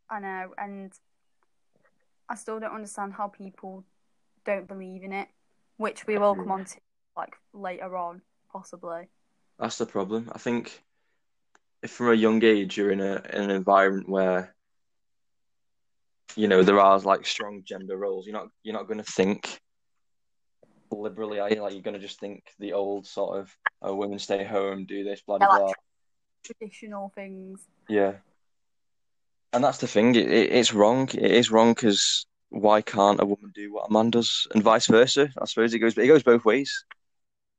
I 0.10 0.20
know, 0.20 0.54
and 0.58 0.92
I 2.30 2.36
still 2.36 2.60
don't 2.60 2.74
understand 2.74 3.14
how 3.14 3.28
people 3.28 3.84
don't 4.46 4.68
believe 4.68 5.04
in 5.04 5.14
it, 5.14 5.28
which 5.78 6.08
we 6.08 6.18
will 6.18 6.36
come 6.36 6.52
on 6.52 6.66
to 6.66 6.78
like 7.16 7.34
later 7.54 7.96
on, 7.98 8.22
possibly. 8.52 9.10
That's 9.60 9.78
the 9.78 9.86
problem. 9.86 10.30
I 10.34 10.38
think 10.38 10.84
from 11.86 12.10
a 12.10 12.14
young 12.16 12.44
age 12.44 12.78
you're 12.78 12.92
in 12.92 13.02
a 13.02 13.22
in 13.34 13.44
an 13.44 13.52
environment 13.52 14.10
where 14.10 14.56
you 16.36 16.48
know 16.48 16.64
there 16.64 16.80
are 16.80 17.00
like 17.00 17.26
strong 17.26 17.64
gender 17.66 17.98
roles, 17.98 18.26
you're 18.26 18.34
not 18.34 18.48
you're 18.64 18.74
not 18.74 18.88
going 18.88 18.98
to 18.98 19.12
think 19.12 19.60
liberally, 20.92 21.40
are 21.40 21.50
you? 21.50 21.62
Like 21.62 21.74
you're 21.74 21.82
going 21.82 21.94
to 21.94 22.00
just 22.00 22.20
think 22.20 22.44
the 22.60 22.74
old 22.74 23.06
sort 23.06 23.40
of 23.40 23.56
oh, 23.82 23.96
women 23.96 24.20
stay 24.20 24.44
home, 24.44 24.86
do 24.86 25.04
this, 25.04 25.22
blah 25.22 25.38
blah 25.38 25.48
like- 25.48 25.76
Traditional 26.44 27.12
things. 27.14 27.60
Yeah, 27.90 28.14
and 29.52 29.64
that's 29.64 29.80
the 29.80 29.88
thing. 29.88 30.16
It, 30.16 30.32
it, 30.32 30.52
it's 30.52 30.74
wrong. 30.74 31.10
It 31.10 31.32
is 31.32 31.52
wrong 31.52 31.74
because 31.74 32.26
why 32.50 32.82
can't 32.82 33.20
a 33.20 33.26
woman 33.26 33.52
do 33.54 33.74
what 33.74 33.90
a 33.90 33.92
man 33.92 34.12
does, 34.12 34.48
and 34.54 34.64
vice 34.64 34.88
versa? 34.88 35.30
I 35.38 35.46
suppose 35.46 35.74
it 35.74 35.80
goes 35.80 35.98
it 35.98 36.08
goes 36.08 36.24
both 36.24 36.46
ways. 36.46 36.86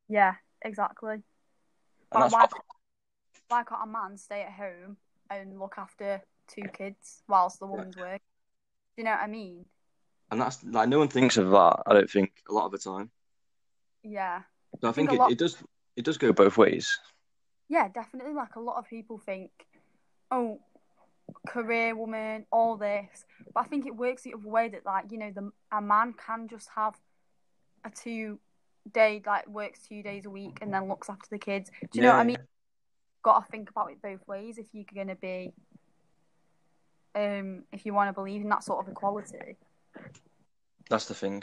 Yeah, 0.09 0.35
exactly. 0.65 1.15
And 1.15 1.23
But 2.11 2.21
that's 2.21 2.33
why, 2.33 2.47
why 3.49 3.65
can't 3.65 3.83
a 3.83 3.87
man 3.87 4.17
stay 4.17 4.43
at 4.43 4.53
home 4.53 4.97
and 5.31 5.59
look 5.59 5.75
after 5.79 6.23
two 6.47 6.63
kids 6.73 7.23
whilst 7.29 7.61
the 7.61 7.67
woman's 7.67 7.97
working? 7.97 8.21
Do 8.97 9.03
you 9.03 9.05
know 9.05 9.13
what 9.13 9.21
I 9.21 9.27
mean? 9.27 9.65
and 10.31 10.41
that's 10.41 10.63
like 10.65 10.89
no 10.89 10.99
one 10.99 11.09
thinks 11.09 11.37
of 11.37 11.51
that. 11.51 11.83
I 11.87 11.95
don't 11.95 12.11
think 12.11 12.33
a 12.49 12.53
lot 12.53 12.67
of 12.67 12.73
the 12.73 12.79
time. 12.79 13.11
Yeah. 14.03 14.43
So 14.81 14.89
I 14.89 14.93
think 14.93 15.09
think 15.11 15.19
it, 15.19 15.23
lot- 15.23 15.33
it 15.33 15.39
does 15.39 15.57
it 15.97 16.05
does 16.05 16.19
go 16.19 16.33
both 16.33 16.59
ways. 16.59 16.99
Yeah, 17.69 17.89
definitely. 17.89 18.35
Like 18.35 18.57
a 18.57 18.61
lot 18.61 18.77
of 18.77 18.89
people 18.89 19.19
think, 19.19 19.51
oh, 20.31 20.61
career 21.47 21.95
woman, 21.95 22.47
all 22.51 22.77
this. 22.77 23.25
But 23.53 23.61
I 23.61 23.65
think 23.65 23.87
it 23.87 23.95
works 23.95 24.23
the 24.23 24.35
other 24.35 24.49
way 24.49 24.69
that, 24.71 24.87
like, 24.87 25.11
you 25.11 25.19
know, 25.19 25.31
the 25.35 25.51
a 25.71 25.81
man 25.83 26.15
can 26.15 26.49
just 26.49 26.69
have 26.75 26.95
a 27.85 27.91
two 27.91 28.39
day, 28.91 29.23
like, 29.27 29.47
works 29.49 29.81
two 29.87 30.03
days 30.03 30.25
a 30.25 30.31
week 30.31 30.59
and 30.63 30.73
then 30.73 30.89
looks 30.89 31.11
after 31.11 31.29
the 31.31 31.39
kids. 31.39 31.71
Do 31.91 31.99
you 31.99 32.03
know 32.03 32.13
what 32.13 32.21
I 32.21 32.25
mean? 32.25 32.39
Got 33.23 33.45
to 33.45 33.51
think 33.51 33.71
about 33.71 33.91
it 33.91 34.01
both 34.01 34.27
ways 34.27 34.59
if 34.59 34.67
you're 34.73 34.85
going 34.95 35.09
to 35.09 35.17
be, 35.17 35.53
um, 37.15 37.65
if 37.73 37.85
you 37.85 37.93
want 37.93 38.09
to 38.09 38.13
believe 38.13 38.43
in 38.43 38.49
that 38.49 38.65
sort 38.65 38.85
of 38.85 38.91
equality. 38.91 39.57
That's 40.89 41.07
the 41.07 41.15
thing. 41.15 41.43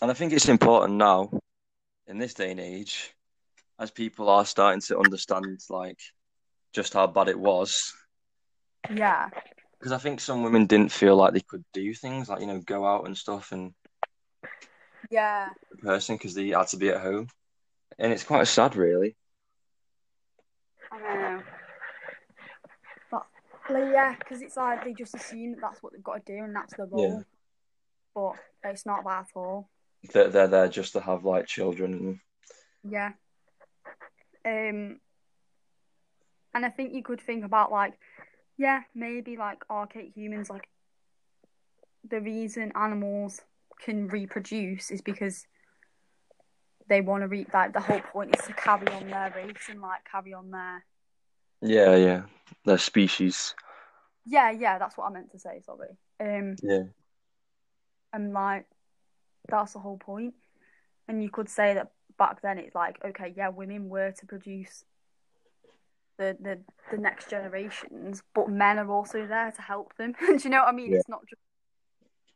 And 0.00 0.10
I 0.10 0.14
think 0.14 0.32
it's 0.32 0.48
important 0.48 0.96
now, 0.96 1.30
in 2.06 2.18
this 2.18 2.34
day 2.34 2.50
and 2.50 2.60
age, 2.60 3.14
as 3.78 3.90
people 3.90 4.28
are 4.28 4.46
starting 4.46 4.80
to 4.82 4.98
understand 4.98 5.60
like 5.68 5.98
just 6.72 6.94
how 6.94 7.06
bad 7.06 7.28
it 7.28 7.38
was. 7.38 7.92
Yeah. 8.88 9.28
Because 9.78 9.92
I 9.92 9.98
think 9.98 10.20
some 10.20 10.42
women 10.42 10.66
didn't 10.66 10.92
feel 10.92 11.16
like 11.16 11.32
they 11.32 11.40
could 11.40 11.64
do 11.72 11.92
things 11.94 12.28
like, 12.28 12.40
you 12.40 12.46
know, 12.46 12.60
go 12.60 12.86
out 12.86 13.06
and 13.06 13.16
stuff 13.16 13.52
and 13.52 13.74
Yeah. 15.10 15.50
person 15.82 16.16
because 16.16 16.34
they 16.34 16.48
had 16.48 16.68
to 16.68 16.76
be 16.76 16.90
at 16.90 17.00
home, 17.00 17.28
and 17.98 18.12
it's 18.12 18.24
quite 18.24 18.46
sad, 18.46 18.76
really. 18.76 19.16
I 20.92 20.98
know. 20.98 21.42
But 23.10 23.26
like, 23.68 23.92
yeah, 23.92 24.16
because 24.18 24.42
it's 24.42 24.56
like 24.56 24.84
they 24.84 24.92
just 24.92 25.14
assume 25.14 25.52
that 25.52 25.60
that's 25.60 25.82
what 25.82 25.92
they've 25.92 26.02
got 26.02 26.24
to 26.24 26.32
do 26.32 26.44
and 26.44 26.54
that's 26.54 26.74
the 26.76 26.86
role. 26.86 27.24
But 28.14 28.34
it's 28.64 28.86
not 28.86 29.04
that 29.04 29.20
at 29.20 29.36
all. 29.36 29.68
That 30.12 30.32
they're 30.32 30.48
there 30.48 30.68
just 30.68 30.92
to 30.94 31.00
have 31.00 31.24
like 31.24 31.46
children. 31.46 31.92
And... 31.94 32.92
Yeah. 32.92 33.12
Um. 34.44 35.00
And 36.52 36.66
I 36.66 36.70
think 36.70 36.94
you 36.94 37.02
could 37.02 37.20
think 37.20 37.44
about 37.44 37.70
like, 37.70 37.96
yeah, 38.58 38.82
maybe 38.94 39.36
like 39.36 39.62
archaic 39.70 40.12
humans, 40.14 40.50
like 40.50 40.68
the 42.08 42.20
reason 42.20 42.72
animals 42.74 43.40
can 43.80 44.08
reproduce 44.08 44.90
is 44.90 45.00
because 45.00 45.46
they 46.90 47.00
want 47.00 47.22
to 47.22 47.28
re 47.28 47.46
like 47.54 47.72
the 47.72 47.80
whole 47.80 48.00
point 48.00 48.36
is 48.36 48.44
to 48.44 48.52
carry 48.52 48.86
on 48.88 49.08
their 49.08 49.32
race 49.34 49.68
and 49.70 49.80
like 49.80 50.00
carry 50.10 50.34
on 50.34 50.50
their 50.50 50.84
Yeah, 51.62 51.94
yeah, 51.96 52.22
their 52.66 52.78
species. 52.78 53.54
yeah 54.26 54.50
yeah 54.50 54.78
that's 54.78 54.98
what 54.98 55.06
I 55.06 55.10
meant 55.10 55.30
to 55.32 55.38
say 55.38 55.62
sorry. 55.64 55.96
Um 56.20 56.56
Yeah, 56.62 56.82
and 58.12 58.32
like 58.34 58.66
that's 59.48 59.72
the 59.72 59.78
whole 59.78 59.96
point. 59.98 60.34
And 61.08 61.22
you 61.22 61.30
could 61.30 61.48
say 61.48 61.74
that 61.74 61.92
back 62.18 62.42
then 62.42 62.58
it's 62.58 62.74
like 62.74 63.02
okay 63.04 63.32
yeah 63.34 63.48
women 63.48 63.88
were 63.88 64.10
to 64.10 64.26
produce 64.26 64.84
the 66.18 66.36
the, 66.40 66.58
the 66.90 66.98
next 66.98 67.30
generations 67.30 68.22
but 68.34 68.50
men 68.50 68.78
are 68.78 68.90
also 68.90 69.26
there 69.26 69.52
to 69.52 69.62
help 69.62 69.96
them. 69.96 70.14
Do 70.26 70.36
you 70.42 70.50
know 70.50 70.58
what 70.60 70.68
I 70.68 70.72
mean? 70.72 70.90
Yeah. 70.92 70.98
it's 70.98 71.08
not 71.08 71.22
just 71.28 71.40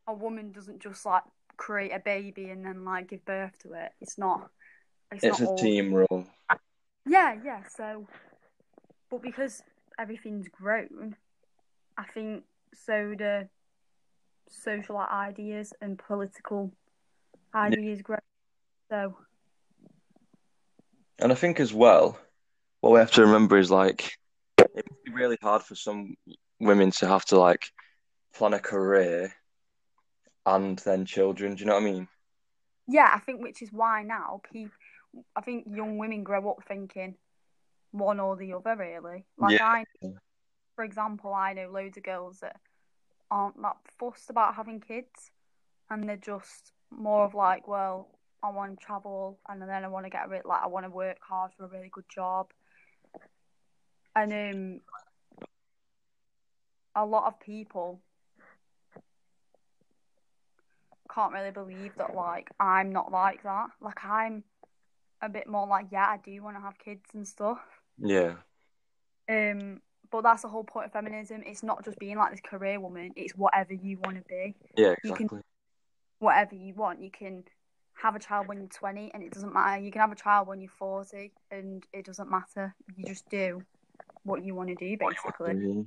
a 0.06 0.14
woman 0.14 0.52
doesn't 0.52 0.78
just 0.80 1.04
like 1.04 1.24
create 1.56 1.92
a 1.92 1.98
baby 1.98 2.50
and 2.50 2.64
then 2.64 2.84
like 2.84 3.08
give 3.08 3.24
birth 3.24 3.58
to 3.60 3.72
it 3.72 3.92
it's 4.00 4.18
not 4.18 4.50
it's, 5.12 5.24
it's 5.24 5.40
not 5.40 5.46
a 5.46 5.50
all... 5.50 5.58
team 5.58 5.94
role. 5.94 6.26
Yeah, 7.06 7.36
yeah. 7.44 7.62
So, 7.68 8.06
but 9.10 9.22
because 9.22 9.62
everything's 9.98 10.48
grown, 10.48 11.16
I 11.96 12.04
think 12.04 12.44
so 12.74 13.14
the 13.16 13.48
social 14.48 14.98
ideas 14.98 15.72
and 15.80 15.98
political 15.98 16.72
ideas 17.54 18.02
grow. 18.02 18.18
So, 18.90 19.16
And 21.18 21.32
I 21.32 21.34
think 21.34 21.60
as 21.60 21.72
well, 21.72 22.18
what 22.80 22.92
we 22.92 22.98
have 22.98 23.12
to 23.12 23.22
remember 23.22 23.58
is 23.58 23.70
like 23.70 24.16
it 24.58 24.72
would 24.74 25.04
be 25.04 25.12
really 25.12 25.38
hard 25.42 25.62
for 25.62 25.74
some 25.74 26.16
women 26.60 26.90
to 26.92 27.06
have 27.06 27.24
to 27.26 27.38
like 27.38 27.70
plan 28.34 28.54
a 28.54 28.58
career 28.58 29.32
and 30.46 30.78
then 30.80 31.04
children. 31.04 31.54
Do 31.54 31.60
you 31.60 31.66
know 31.66 31.74
what 31.74 31.82
I 31.82 31.86
mean? 31.86 32.08
yeah, 32.86 33.10
I 33.14 33.18
think 33.18 33.42
which 33.42 33.62
is 33.62 33.72
why 33.72 34.02
now 34.02 34.40
people, 34.52 34.74
I 35.34 35.40
think 35.40 35.66
young 35.70 35.98
women 35.98 36.22
grow 36.22 36.50
up 36.50 36.64
thinking 36.66 37.16
one 37.92 38.20
or 38.20 38.36
the 38.36 38.52
other. 38.54 38.76
Really, 38.76 39.24
like 39.38 39.60
Yeah. 39.60 39.64
I, 39.64 39.84
for 40.76 40.84
example, 40.84 41.32
I 41.32 41.52
know 41.54 41.70
loads 41.70 41.96
of 41.96 42.02
girls 42.02 42.40
that 42.40 42.56
aren't 43.30 43.60
that 43.62 43.76
fussed 43.98 44.30
about 44.30 44.54
having 44.54 44.80
kids, 44.80 45.30
and 45.90 46.08
they're 46.08 46.16
just 46.16 46.72
more 46.90 47.24
of 47.24 47.34
like, 47.34 47.66
well, 47.66 48.08
I 48.42 48.50
want 48.50 48.78
to 48.78 48.84
travel, 48.84 49.38
and 49.48 49.62
then 49.62 49.84
I 49.84 49.88
want 49.88 50.06
to 50.06 50.10
get 50.10 50.26
a 50.26 50.28
re- 50.28 50.42
like 50.44 50.62
I 50.62 50.66
want 50.66 50.84
to 50.84 50.90
work 50.90 51.18
hard 51.22 51.52
for 51.56 51.64
a 51.64 51.68
really 51.68 51.90
good 51.90 52.08
job, 52.08 52.50
and 54.14 54.32
um, 54.32 54.80
a 56.94 57.06
lot 57.06 57.26
of 57.26 57.40
people 57.40 58.00
can't 61.14 61.32
really 61.32 61.50
believe 61.50 61.92
that 61.96 62.14
like 62.14 62.50
I'm 62.58 62.90
not 62.90 63.12
like 63.12 63.42
that. 63.44 63.66
Like 63.80 64.04
I'm 64.04 64.44
a 65.22 65.28
bit 65.28 65.46
more 65.46 65.66
like, 65.66 65.86
yeah, 65.90 66.06
I 66.06 66.18
do 66.18 66.42
want 66.42 66.56
to 66.56 66.60
have 66.62 66.78
kids 66.78 67.04
and 67.14 67.26
stuff. 67.26 67.60
Yeah, 67.98 68.34
Um, 69.28 69.80
but 70.10 70.22
that's 70.22 70.42
the 70.42 70.48
whole 70.48 70.64
point 70.64 70.86
of 70.86 70.92
feminism. 70.92 71.42
It's 71.46 71.62
not 71.62 71.84
just 71.84 71.98
being 71.98 72.16
like 72.16 72.32
this 72.32 72.40
career 72.40 72.80
woman. 72.80 73.12
It's 73.16 73.34
whatever 73.36 73.72
you 73.72 73.98
want 74.02 74.16
to 74.16 74.22
be, 74.28 74.54
yeah, 74.76 74.94
You 75.04 75.12
can- 75.14 75.24
exactly. 75.26 75.40
whatever 76.18 76.54
you 76.56 76.74
want. 76.74 77.00
You 77.00 77.10
can 77.10 77.44
have 78.02 78.16
a 78.16 78.18
child 78.18 78.48
when 78.48 78.58
you're 78.58 78.68
20, 78.68 79.12
and 79.14 79.22
it 79.22 79.30
doesn't 79.32 79.52
matter. 79.52 79.80
You 79.80 79.92
can 79.92 80.00
have 80.00 80.12
a 80.12 80.16
child 80.16 80.48
when 80.48 80.60
you're 80.60 80.70
40, 80.70 81.32
and 81.50 81.84
it 81.92 82.04
doesn't 82.04 82.28
matter. 82.30 82.74
You 82.96 83.04
just 83.04 83.28
do 83.30 83.62
what 84.24 84.44
you 84.44 84.54
want 84.54 84.70
to 84.70 84.74
do, 84.74 84.96
basically. 84.98 85.86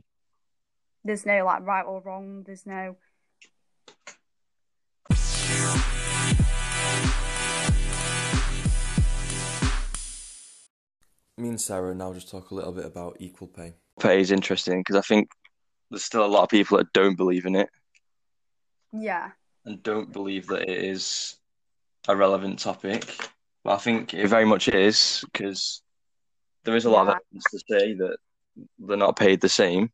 There's 1.03 1.25
no 1.25 1.45
like 1.45 1.61
right 1.63 1.83
or 1.85 2.01
wrong. 2.01 2.43
There's 2.43 2.65
no 2.65 2.95
Me 11.37 11.49
and 11.49 11.61
Sarah 11.61 11.93
now 11.93 12.13
just 12.13 12.29
talk 12.31 12.49
a 12.49 12.55
little 12.55 12.71
bit 12.71 12.85
about 12.85 13.17
equal 13.19 13.47
pay. 13.47 13.75
Pay 13.99 14.21
is 14.21 14.31
interesting 14.31 14.79
because 14.79 14.95
I 14.95 15.01
think 15.01 15.29
there's 15.89 16.03
still 16.03 16.25
a 16.25 16.27
lot 16.27 16.43
of 16.43 16.49
people 16.49 16.77
that 16.77 16.91
don't 16.93 17.15
believe 17.15 17.45
in 17.45 17.55
it 17.55 17.69
yeah, 18.91 19.31
and 19.65 19.83
don't 19.83 20.11
believe 20.11 20.47
that 20.47 20.63
it 20.63 20.83
is 20.83 21.35
a 22.07 22.15
relevant 22.15 22.57
topic. 22.57 23.05
But 23.63 23.73
I 23.73 23.77
think 23.77 24.13
it 24.13 24.27
very 24.27 24.45
much 24.45 24.67
is 24.69 25.23
because 25.31 25.81
there 26.63 26.75
is 26.75 26.85
a 26.85 26.89
lot 26.89 27.05
Yeah. 27.05 27.11
of 27.11 27.19
evidence 27.19 27.43
to 27.51 27.59
say 27.69 27.93
that 27.93 28.17
they're 28.79 28.97
not 28.97 29.15
paid 29.17 29.41
the 29.41 29.49
same, 29.49 29.91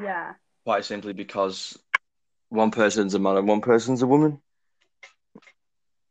yeah, 0.00 0.34
quite 0.64 0.84
simply 0.84 1.12
because 1.12 1.78
one 2.48 2.70
person's 2.70 3.14
a 3.14 3.18
man 3.18 3.36
and 3.36 3.48
one 3.48 3.60
person's 3.60 4.02
a 4.02 4.06
woman. 4.06 4.40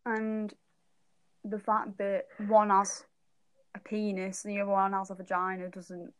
and 0.05 0.53
the 1.43 1.59
fact 1.59 1.97
that 1.97 2.25
one 2.47 2.69
has 2.71 3.05
a 3.75 3.79
penis 3.79 4.45
and 4.45 4.53
the 4.53 4.61
other 4.61 4.71
one 4.71 4.93
has 4.93 5.09
a 5.09 5.15
vagina 5.15 5.69
doesn't 5.69 6.13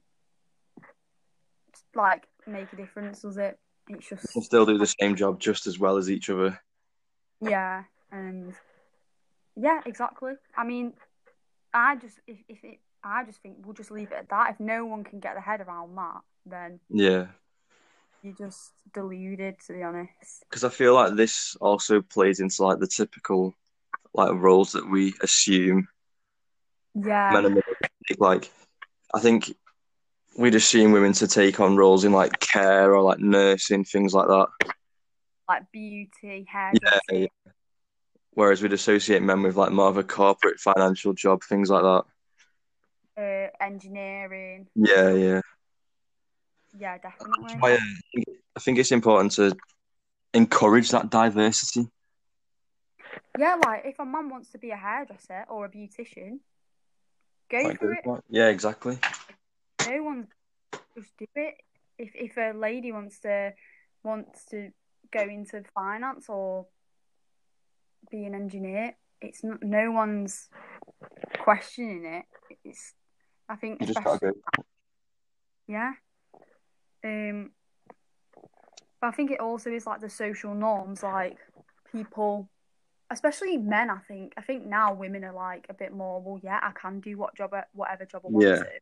like 1.96 2.27
make 2.48 2.72
a 2.74 2.75
difference, 2.75 3.22
does 3.22 3.38
it? 3.38 3.60
It's 3.89 4.12
They 4.12 4.17
can 4.34 4.41
just 4.41 4.43
still 4.43 4.65
do 4.65 4.77
the 4.77 4.86
same 5.00 5.15
job 5.15 5.39
just 5.39 5.67
as 5.67 5.79
well 5.79 5.98
as 5.98 6.10
each 6.10 6.29
other. 6.29 6.60
yeah, 7.41 7.84
and 8.12 8.53
yeah, 9.55 9.81
exactly. 9.86 10.34
I 10.55 10.63
mean, 10.63 10.93
I 11.74 11.96
just 11.96 12.20
if, 12.27 12.38
if 12.48 12.63
it, 12.63 12.79
I 13.03 13.24
just 13.25 13.41
think 13.41 13.58
we'll 13.63 13.74
just 13.74 13.91
leave 13.91 14.12
it 14.12 14.17
at 14.17 14.29
that. 14.29 14.51
If 14.51 14.60
no 14.60 14.86
one 14.86 15.03
can 15.03 15.20
get 15.20 15.34
their 15.34 15.41
head 15.41 15.62
around 15.62 15.96
that, 15.98 16.22
then 16.46 16.79
Yeah. 16.89 17.27
you're 18.22 18.36
just 18.38 18.74
deluded, 18.93 19.55
to 19.67 19.74
be 19.74 19.84
honest. 19.84 20.46
Because 20.50 20.63
I 20.63 20.70
feel 20.70 20.93
like 20.93 21.15
this 21.15 21.55
also 21.60 22.01
plays 22.01 22.39
into 22.39 22.63
like 22.63 22.79
the 22.79 22.88
typical 22.88 23.55
like 24.13 24.34
roles 24.34 24.74
that 24.74 24.89
we 24.89 25.13
assume 25.22 25.88
Yeah, 26.93 27.29
men 27.33 27.45
and 27.45 27.55
women. 27.55 27.63
Like, 28.17 28.51
I 29.13 29.19
think 29.19 29.55
we'd 30.38 30.55
assume 30.55 30.91
women 30.91 31.13
to 31.13 31.27
take 31.27 31.60
on 31.60 31.75
roles 31.75 32.03
in 32.03 32.12
like 32.12 32.39
care 32.39 32.93
or 32.93 33.01
like 33.03 33.19
nursing, 33.19 33.83
things 33.83 34.13
like 34.13 34.27
that. 34.27 34.48
like 35.48 35.71
beauty, 35.71 36.45
hair, 36.50 36.74
Yeah, 36.81 37.00
yeah. 37.12 37.27
Whereas 38.33 38.62
we'd 38.62 38.74
associate 38.74 39.21
men 39.21 39.41
with 39.41 39.57
like 39.57 39.71
more 39.71 39.89
of 39.89 39.98
a 39.98 40.03
corporate 40.03 40.60
financial 40.60 41.13
job, 41.13 41.41
things 41.43 41.69
like 41.69 41.83
that. 41.83 42.03
uh, 43.21 43.63
engineering. 43.63 44.67
Yeah, 44.75 45.12
yeah. 45.12 45.41
Yeah, 46.77 46.98
definitely. 46.98 47.55
why 47.60 47.74
uh, 47.74 48.21
I 48.55 48.60
think 48.62 48.77
it's 48.77 48.93
important 48.93 49.33
to 49.33 49.55
encourage 50.33 50.91
that 50.91 51.10
diversity. 51.10 51.88
Yeah, 53.38 53.55
like 53.65 53.83
if 53.86 54.00
a 54.00 54.05
man 54.05 54.29
wants 54.29 54.51
to 54.51 54.57
be 54.57 54.71
a 54.71 54.77
hairdresser 54.77 55.45
or 55.50 55.65
a 55.65 55.69
beautician, 55.69 56.39
go 57.51 57.60
Like, 57.60 57.79
for 57.79 57.93
it. 57.93 58.24
Yeah, 58.29 58.48
exactly. 58.48 58.98
No 59.88 60.03
one 60.03 60.27
just 60.96 61.15
do 61.17 61.25
it. 61.36 61.55
If 61.98 62.12
if 62.15 62.38
a 62.38 62.58
lady 62.58 62.91
wants 62.91 63.20
to 63.20 63.53
wants 64.03 64.46
to 64.46 64.72
go 65.12 65.22
into 65.22 65.63
finance 65.75 66.27
or 66.29 66.65
be 68.10 68.25
an 68.25 68.34
engineer, 68.34 68.96
it's 69.22 69.43
not, 69.43 69.62
no 69.62 69.91
one's 69.91 70.50
questioning 71.39 72.05
it. 72.05 72.25
It's 72.63 72.93
I 73.48 73.55
think 73.55 73.81
You 73.81 73.88
just 73.88 74.03
go. 74.03 74.17
yeah. 75.67 75.91
Um, 77.03 77.51
but 79.00 79.08
I 79.08 79.12
think 79.12 79.31
it 79.31 79.39
also 79.39 79.72
is 79.72 79.86
like 79.86 80.00
the 80.00 80.10
social 80.10 80.53
norms, 80.53 81.03
like 81.03 81.38
people, 81.91 82.50
especially 83.11 83.57
men. 83.57 83.89
I 83.89 83.99
think 84.07 84.33
I 84.37 84.41
think 84.41 84.65
now 84.65 84.93
women 84.93 85.23
are 85.23 85.33
like 85.33 85.65
a 85.69 85.73
bit 85.73 85.93
more. 85.93 86.21
Well, 86.21 86.39
yeah, 86.43 86.59
I 86.61 86.71
can 86.71 86.99
do 86.99 87.17
what 87.17 87.35
job, 87.35 87.53
uh, 87.53 87.61
whatever 87.73 88.05
job 88.05 88.23
I 88.25 88.29
want 88.29 88.45
Yeah. 88.45 88.63
to. 88.63 88.79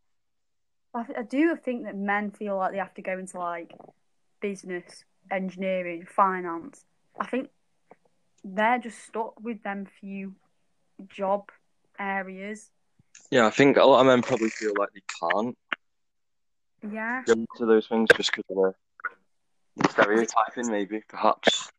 I, 0.94 1.06
I 1.20 1.24
do 1.24 1.56
think 1.56 1.86
that 1.86 1.96
men 1.96 2.32
feel 2.32 2.58
like 2.58 2.72
they 2.72 2.78
have 2.78 2.94
to 2.96 3.02
go 3.02 3.18
into 3.18 3.38
like 3.40 3.74
business, 4.42 5.06
engineering, 5.32 6.06
finance. 6.06 6.86
I 7.20 7.28
think 7.28 7.50
they're 8.44 8.80
just 8.80 9.00
stuck 9.04 9.40
with 9.42 9.64
them 9.64 9.86
few 10.00 10.36
job 11.08 11.52
areas. 12.00 12.72
Yeah, 13.32 13.46
I 13.46 13.52
think 13.52 13.78
a 13.78 13.84
lot 13.86 14.02
of 14.02 14.08
men 14.08 14.22
probably 14.22 14.50
feel 14.50 14.74
like 14.78 14.90
they 14.94 15.02
can't 15.22 15.58
Yeah, 16.92 17.24
go 17.26 17.34
into 17.34 17.66
those 17.66 17.88
things 17.88 18.10
just 18.16 18.32
because 18.32 18.46
of 18.50 18.74
the, 19.76 19.84
the 19.84 19.90
stereotyping, 19.90 20.72
maybe, 20.72 21.02
perhaps. 21.08 21.70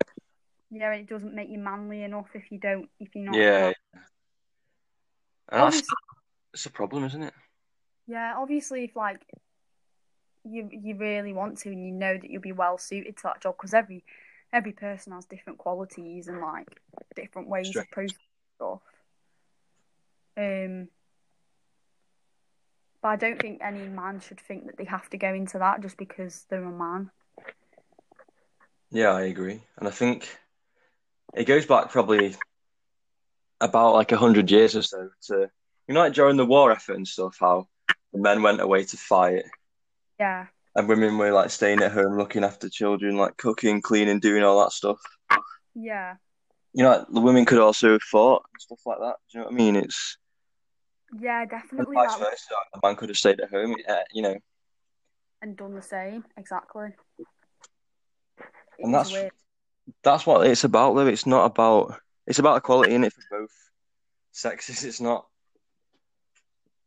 Yeah, 0.71 0.93
and 0.93 1.01
it 1.01 1.09
doesn't 1.09 1.35
make 1.35 1.49
you 1.49 1.59
manly 1.59 2.03
enough 2.03 2.29
if 2.35 2.51
you 2.51 2.59
don't 2.59 2.89
if 2.99 3.15
you're 3.15 3.25
not. 3.25 3.37
Yeah. 3.37 3.73
That's, 5.51 5.83
that's 6.53 6.67
a 6.67 6.71
problem, 6.71 7.05
isn't 7.05 7.25
it? 7.25 7.35
yeah, 8.07 8.35
obviously, 8.37 8.85
if 8.85 8.97
like 8.97 9.21
you 10.45 10.69
you 10.71 10.97
really 10.97 11.33
want 11.33 11.59
to 11.59 11.69
and 11.71 11.85
you 11.85 11.93
know 11.93 12.17
that 12.17 12.31
you'll 12.31 12.41
be 12.41 12.53
well 12.53 12.79
suited 12.79 13.17
to 13.17 13.23
that 13.25 13.43
job 13.43 13.57
because 13.57 13.75
every 13.75 14.05
every 14.53 14.73
person 14.73 15.13
has 15.13 15.27
different 15.27 15.59
qualities 15.59 16.29
and 16.29 16.41
like 16.41 16.69
different 17.15 17.49
ways 17.49 17.69
of 17.69 17.73
Strengths. 17.73 17.93
processing 17.93 18.17
stuff. 18.57 18.81
Um, 20.37 20.89
but 23.03 23.09
I 23.09 23.17
don't 23.17 23.41
think 23.41 23.61
any 23.63 23.89
man 23.89 24.21
should 24.21 24.41
think 24.41 24.67
that 24.67 24.77
they 24.77 24.85
have 24.85 25.09
to 25.11 25.19
go 25.19 25.33
into 25.33 25.59
that 25.59 25.81
just 25.81 25.97
because 25.97 26.47
they're 26.49 26.63
a 26.63 26.71
man. 26.71 27.11
Yeah, 28.91 29.11
I 29.11 29.23
agree. 29.23 29.63
And 29.77 29.87
I 29.87 29.93
think 29.93 30.37
it 31.35 31.45
goes 31.45 31.67
back 31.67 31.91
probably 31.91 32.35
about 33.61 33.95
like 33.95 34.13
a 34.13 34.17
hundred 34.17 34.51
years 34.51 34.75
or 34.77 34.83
so 34.83 35.09
to 35.23 35.51
you 35.87 35.95
know 35.95 36.01
like 36.01 36.15
during 36.15 36.37
the 36.37 36.47
war 36.47 36.73
effort 36.73 36.97
and 36.97 37.07
stuff, 37.07 37.37
how 37.41 37.69
the 38.13 38.19
men 38.19 38.43
went 38.43 38.61
away 38.61 38.85
to 38.85 38.97
fight 38.97 39.45
Yeah, 40.19 40.47
and 40.75 40.89
women 40.89 41.19
were 41.19 41.33
like 41.33 41.51
staying 41.51 41.83
at 41.83 41.93
home 41.93 42.17
looking 42.17 42.45
after 42.45 42.69
children, 42.69 43.17
like 43.17 43.37
cooking, 43.37 43.81
cleaning, 43.83 44.21
doing 44.21 44.43
all 44.43 44.61
that 44.63 44.73
stuff. 44.73 44.99
yeah, 45.75 46.17
You 46.73 46.85
know, 46.85 46.91
like, 46.99 47.07
the 47.13 47.21
women 47.21 47.45
could 47.45 47.59
also 47.59 47.93
have 47.93 48.03
fought 48.03 48.43
and 48.53 48.61
stuff 48.61 48.81
like 48.87 48.99
that. 48.99 49.17
Do 49.31 49.39
you 49.39 49.41
know 49.41 49.45
what 49.47 49.55
I 49.55 49.57
mean? 49.57 49.77
It's 49.77 50.17
yeah, 51.21 51.45
definitely 51.45 51.95
vice 51.95 52.15
that 52.17 52.21
versa. 52.21 52.55
The 52.75 52.81
man 52.83 52.97
could 52.97 53.09
have 53.11 53.19
stayed 53.19 53.41
at 53.41 53.51
home. 53.51 53.75
Yeah, 53.87 54.03
you 54.13 54.23
know, 54.23 54.37
and 55.43 55.57
done 55.57 55.75
the 55.75 55.83
same 55.83 56.25
exactly. 56.37 56.89
It 57.19 57.27
And 58.81 58.95
that's- 58.95 59.13
weird. 59.13 59.33
That's 60.03 60.27
what 60.27 60.47
it's 60.47 60.65
about, 60.65 60.95
though. 60.95 61.07
It's 61.07 61.27
not 61.27 61.47
about. 61.47 62.01
It's 62.27 62.39
about 62.39 62.59
equality 62.59 62.95
in 62.95 63.05
it 63.05 63.13
for 63.13 63.41
both 63.41 63.51
sexes. 64.31 64.85
It's 64.85 65.01
not 65.01 65.27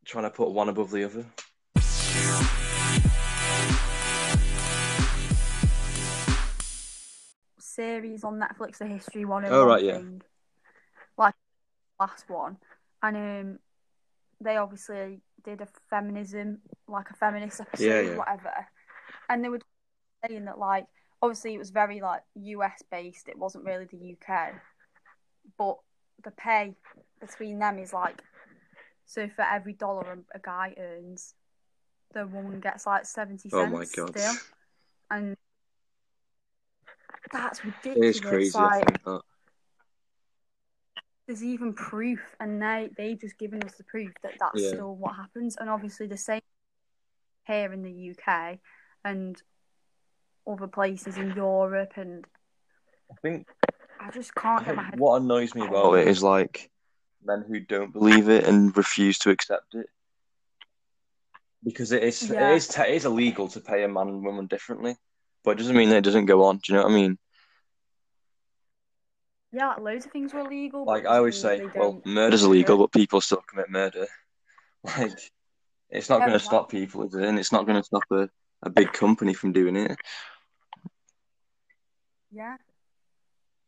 trying 0.05 0.23
to 0.25 0.29
put 0.29 0.51
one 0.51 0.69
above 0.69 0.91
the 0.91 1.03
other. 1.03 1.25
series 7.59 8.23
on 8.23 8.39
Netflix, 8.39 8.77
the 8.77 8.85
History 8.85 9.25
One. 9.25 9.45
Oh, 9.45 9.65
right, 9.65 9.83
yeah. 9.83 9.97
Thing, 9.97 10.21
like 11.17 11.33
last 11.99 12.29
one, 12.29 12.57
and 13.01 13.17
um, 13.17 13.59
they 14.41 14.57
obviously 14.57 15.21
did 15.43 15.61
a 15.61 15.67
feminism, 15.89 16.59
like 16.87 17.09
a 17.09 17.15
feminist 17.15 17.61
episode, 17.61 17.83
Yeah, 17.83 18.01
yeah. 18.01 18.17
whatever, 18.17 18.67
and 19.29 19.43
they 19.43 19.49
were 19.49 19.59
saying 20.25 20.45
that 20.45 20.59
like 20.59 20.85
obviously 21.23 21.53
it 21.53 21.57
was 21.57 21.69
very 21.69 22.01
like 22.01 22.21
US 22.35 22.83
based. 22.91 23.29
It 23.29 23.37
wasn't 23.39 23.63
really 23.63 23.85
the 23.85 24.17
UK, 24.17 24.53
but 25.57 25.77
the 26.23 26.31
pay 26.31 26.75
between 27.21 27.59
them 27.59 27.79
is 27.79 27.93
like 27.93 28.21
so 29.05 29.29
for 29.29 29.43
every 29.43 29.73
dollar 29.73 30.19
a, 30.33 30.37
a 30.37 30.39
guy 30.39 30.75
earns, 30.77 31.33
the 32.13 32.27
woman 32.27 32.59
gets 32.59 32.85
like 32.85 33.05
seventy 33.05 33.49
cents. 33.49 33.53
Oh 33.53 33.65
my 33.65 33.85
god, 33.95 34.09
Still, 34.09 34.35
and 35.09 35.37
that's 37.31 37.63
ridiculous. 37.63 38.17
is 38.17 38.21
crazy. 38.21 38.59
I 38.59 38.81
Like, 39.05 39.21
there's 41.25 41.43
even 41.43 41.73
proof, 41.73 42.35
and 42.41 42.61
they 42.61 42.89
they've 42.97 43.19
just 43.19 43.37
given 43.39 43.63
us 43.63 43.75
the 43.75 43.85
proof 43.85 44.11
that 44.23 44.33
that's 44.39 44.61
Yeah. 44.61 44.69
still 44.71 44.95
what 44.95 45.15
happens. 45.15 45.55
And 45.57 45.69
obviously 45.69 46.05
the 46.07 46.17
same 46.17 46.41
here 47.45 47.71
in 47.71 47.83
the 47.83 48.11
UK 48.11 48.59
and 49.05 49.41
other 50.47 50.67
places 50.67 51.17
in 51.17 51.33
Europe, 51.35 51.93
and 51.95 52.25
I 53.11 53.15
think 53.21 53.47
I 53.99 54.11
just 54.11 54.35
can't 54.35 54.65
get 54.65 54.75
my 54.75 54.83
head. 54.83 54.99
what 54.99 55.21
annoys 55.21 55.55
me 55.55 55.65
about 55.65 55.93
it 55.95 56.07
is 56.07 56.23
like 56.23 56.69
men 57.23 57.43
who 57.47 57.59
don't 57.59 57.93
believe 57.93 58.29
it 58.29 58.45
and 58.45 58.75
refuse 58.75 59.17
to 59.19 59.29
accept 59.29 59.75
it. 59.75 59.87
Because 61.63 61.91
it 61.91 62.03
is 62.03 62.29
Yeah. 62.29 62.49
it 62.49 62.55
is 62.57 62.67
te- 62.67 62.81
it 62.81 62.95
is 62.95 63.05
illegal 63.05 63.47
to 63.49 63.59
pay 63.61 63.83
a 63.83 63.87
man 63.87 64.09
and 64.09 64.23
woman 64.23 64.47
differently, 64.47 64.95
but 65.43 65.51
it 65.51 65.57
doesn't 65.57 65.77
mean 65.77 65.89
that 65.89 65.97
it 65.97 66.03
doesn't 66.03 66.25
go 66.25 66.43
on. 66.43 66.57
Do 66.57 66.73
you 66.73 66.77
know 66.77 66.83
what 66.83 66.91
I 66.91 66.95
mean? 66.95 67.17
Yeah, 69.53 69.75
loads 69.75 70.05
of 70.05 70.11
things 70.11 70.33
were 70.33 70.39
illegal. 70.41 70.83
Like 70.85 71.05
I 71.05 71.17
always 71.17 71.39
say, 71.39 71.61
well, 71.75 72.01
murder's 72.05 72.43
illegal, 72.43 72.77
but 72.77 72.91
people 72.91 73.21
still 73.21 73.43
commit 73.47 73.69
murder. 73.69 74.07
Like 74.83 75.13
it's 75.89 76.09
not 76.09 76.19
Yeah, 76.19 76.25
going 76.25 76.39
to 76.39 76.43
stop 76.43 76.69
people, 76.69 77.03
is 77.03 77.13
it? 77.13 77.23
And 77.23 77.39
it's 77.39 77.51
not 77.53 77.65
going 77.65 77.79
to 77.79 77.83
stop 77.85 78.03
a, 78.11 78.27
a 78.63 78.69
big 78.69 78.91
company 78.91 79.33
from 79.33 79.53
doing 79.53 79.77
it. 79.77 79.95
Yeah. 82.33 82.57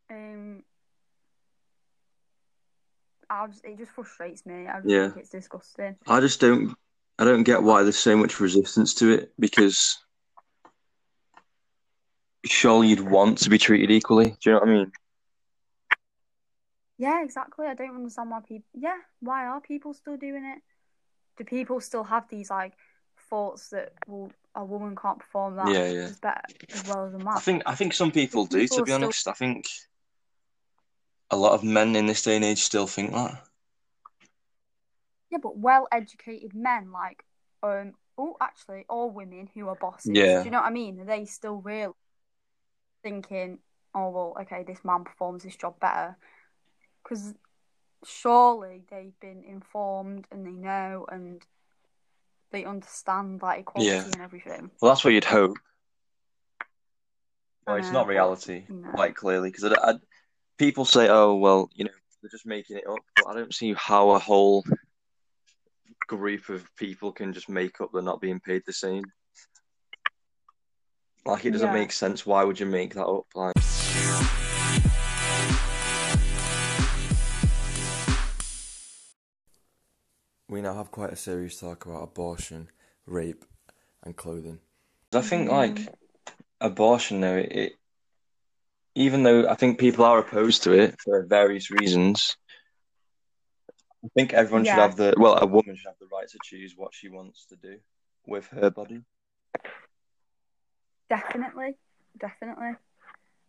Um. 0.09 0.63
I 3.29 3.47
just, 3.47 3.65
it 3.65 3.77
just 3.77 3.91
frustrates 3.91 4.45
me. 4.45 4.67
I 4.67 4.81
just 4.81 4.87
Yeah. 4.87 5.07
think 5.09 5.17
it's 5.17 5.29
disgusting. 5.29 5.95
I 6.07 6.19
just 6.19 6.39
don't 6.39 6.75
I 7.17 7.23
don't 7.23 7.43
get 7.43 7.63
why 7.63 7.83
there's 7.83 7.97
so 7.97 8.15
much 8.17 8.39
resistance 8.39 8.93
to 8.95 9.11
it 9.11 9.33
because 9.39 9.97
surely 12.45 12.89
you'd 12.89 12.99
want 12.99 13.39
to 13.39 13.49
be 13.49 13.57
treated 13.57 13.91
equally. 13.91 14.35
Do 14.41 14.49
you 14.49 14.51
know 14.51 14.59
what 14.59 14.69
I 14.69 14.73
mean? 14.73 14.91
Yeah, 16.97 17.23
exactly. 17.23 17.67
I 17.67 17.73
don't 17.73 17.95
understand 17.95 18.31
why 18.31 18.39
people. 18.39 18.67
Yeah, 18.73 18.97
why 19.19 19.45
are 19.45 19.59
people 19.59 19.93
still 19.93 20.17
doing 20.17 20.45
it? 20.45 20.61
Do 21.37 21.43
people 21.43 21.81
still 21.81 22.03
have 22.03 22.27
these 22.29 22.49
like 22.49 22.73
thoughts 23.29 23.69
that 23.69 23.93
well, 24.07 24.31
a 24.55 24.63
woman 24.65 24.95
can't 24.95 25.19
perform 25.19 25.55
that 25.57 25.67
Yeah, 25.67 25.87
yeah. 25.89 25.99
as 26.03 26.19
better 26.19 26.41
as 26.73 26.87
well 26.87 27.05
as 27.05 27.13
a 27.13 27.17
man? 27.19 27.27
I 27.35 27.39
think 27.39 27.63
I 27.65 27.75
think 27.75 27.93
some 27.93 28.11
people 28.11 28.45
do, 28.45 28.59
People 28.59 28.77
to 28.77 28.81
are 28.81 28.85
be 28.85 28.91
still- 28.91 29.03
honest. 29.03 29.27
I 29.27 29.33
think 29.33 29.65
a 31.31 31.35
lot 31.37 31.53
of 31.53 31.63
men 31.63 31.95
in 31.95 32.05
this 32.05 32.21
day 32.21 32.35
and 32.35 32.45
age 32.45 32.63
still 32.63 32.87
think 32.87 33.11
that. 33.11 33.43
Yeah, 35.31 35.39
but 35.41 35.57
well-educated 35.57 36.53
men 36.53 36.91
like 36.91 37.25
um 37.63 37.93
oh 38.17 38.37
actually 38.39 38.85
all 38.87 39.09
women 39.09 39.49
who 39.53 39.67
are 39.67 39.75
bosses. 39.75 40.11
Yeah. 40.13 40.39
Do 40.39 40.45
you 40.45 40.51
know 40.51 40.59
what 40.59 40.67
I 40.67 40.71
mean? 40.71 40.99
Are 41.01 41.05
they 41.05 41.25
still 41.25 41.55
real 41.57 41.95
thinking, 43.03 43.59
oh 43.93 44.09
well, 44.09 44.37
okay, 44.41 44.63
this 44.63 44.83
man 44.85 45.03
performs 45.03 45.43
this 45.43 45.55
job 45.55 45.79
better? 45.79 46.15
Because 47.03 47.33
surely 48.05 48.83
they've 48.89 49.19
been 49.19 49.43
informed 49.43 50.27
and 50.31 50.45
they 50.45 50.51
know 50.51 51.05
and 51.11 51.41
they 52.51 52.65
understand 52.65 53.41
that 53.41 53.59
equality 53.59 53.91
Yeah. 53.91 54.03
and 54.05 54.21
everything. 54.21 54.71
Well, 54.81 54.91
that's 54.91 55.03
what 55.03 55.13
you'd 55.13 55.23
hope. 55.23 55.57
Well, 57.67 57.77
it's 57.77 57.91
not 57.91 58.07
reality, 58.07 58.65
know. 58.69 58.91
quite 58.91 59.15
clearly, 59.15 59.49
because 59.49 59.63
I, 59.63 59.73
I, 59.81 59.93
people 60.59 60.85
say, 60.85 61.09
"Oh, 61.09 61.35
well, 61.35 61.67
you 61.73 61.85
know, 61.85 61.91
they're 62.21 62.29
just 62.29 62.45
making 62.45 62.77
it 62.77 62.87
up," 62.87 62.99
but 63.15 63.27
I 63.27 63.33
don't 63.33 63.53
see 63.53 63.73
how 63.73 64.11
a 64.11 64.19
whole 64.19 64.63
group 66.07 66.49
of 66.49 66.63
people 66.75 67.11
can 67.11 67.33
just 67.33 67.49
make 67.49 67.81
up 67.81 67.89
they're 67.91 68.03
not 68.03 68.21
being 68.21 68.39
paid 68.39 68.61
the 68.67 68.73
same. 68.73 69.03
Like, 71.25 71.45
it 71.45 71.51
doesn't 71.51 71.69
Yeah. 71.69 71.73
make 71.73 71.91
sense. 71.91 72.23
Why 72.27 72.43
would 72.43 72.59
you 72.59 72.67
make 72.67 72.93
that 72.93 73.07
up? 73.07 73.25
Like, 73.33 73.55
We 80.65 80.71
now 80.71 80.77
have 80.77 80.89
quite 80.89 81.13
a 81.13 81.15
serious 81.15 81.59
talk 81.59 81.85
about 81.85 82.01
abortion, 82.01 82.69
rape, 83.05 83.45
and 84.01 84.15
clothing. 84.15 84.57
I 85.13 85.21
think 85.21 85.51
like 85.51 85.77
abortion, 86.59 87.21
though, 87.21 87.37
it, 87.37 87.51
it 87.51 87.73
even 88.95 89.21
though 89.21 89.47
I 89.47 89.53
think 89.53 89.77
people 89.77 90.03
are 90.05 90.17
opposed 90.17 90.63
to 90.63 90.71
it 90.71 90.99
for 90.99 91.21
various 91.21 91.69
reasons, 91.69 92.35
I 94.03 94.07
think 94.15 94.33
everyone 94.33 94.65
should 94.65 94.73
have 94.73 94.95
the 94.95 95.13
well, 95.19 95.37
a 95.37 95.45
woman 95.45 95.75
should 95.75 95.85
have 95.85 95.99
the 95.99 96.07
right 96.11 96.27
to 96.27 96.39
choose 96.43 96.73
what 96.75 96.95
she 96.95 97.09
wants 97.09 97.45
to 97.49 97.55
do 97.57 97.77
with 98.25 98.47
her 98.47 98.71
body. 98.71 99.01
Definitely, 101.11 101.75
definitely. 102.17 102.71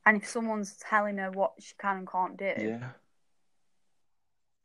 And 0.04 0.18
if 0.18 0.28
someone's 0.28 0.76
telling 0.76 1.16
her 1.16 1.30
what 1.30 1.54
she 1.60 1.72
can 1.78 1.96
and 1.96 2.06
can't 2.10 2.36
do, 2.36 2.52
Yeah, 2.58 2.90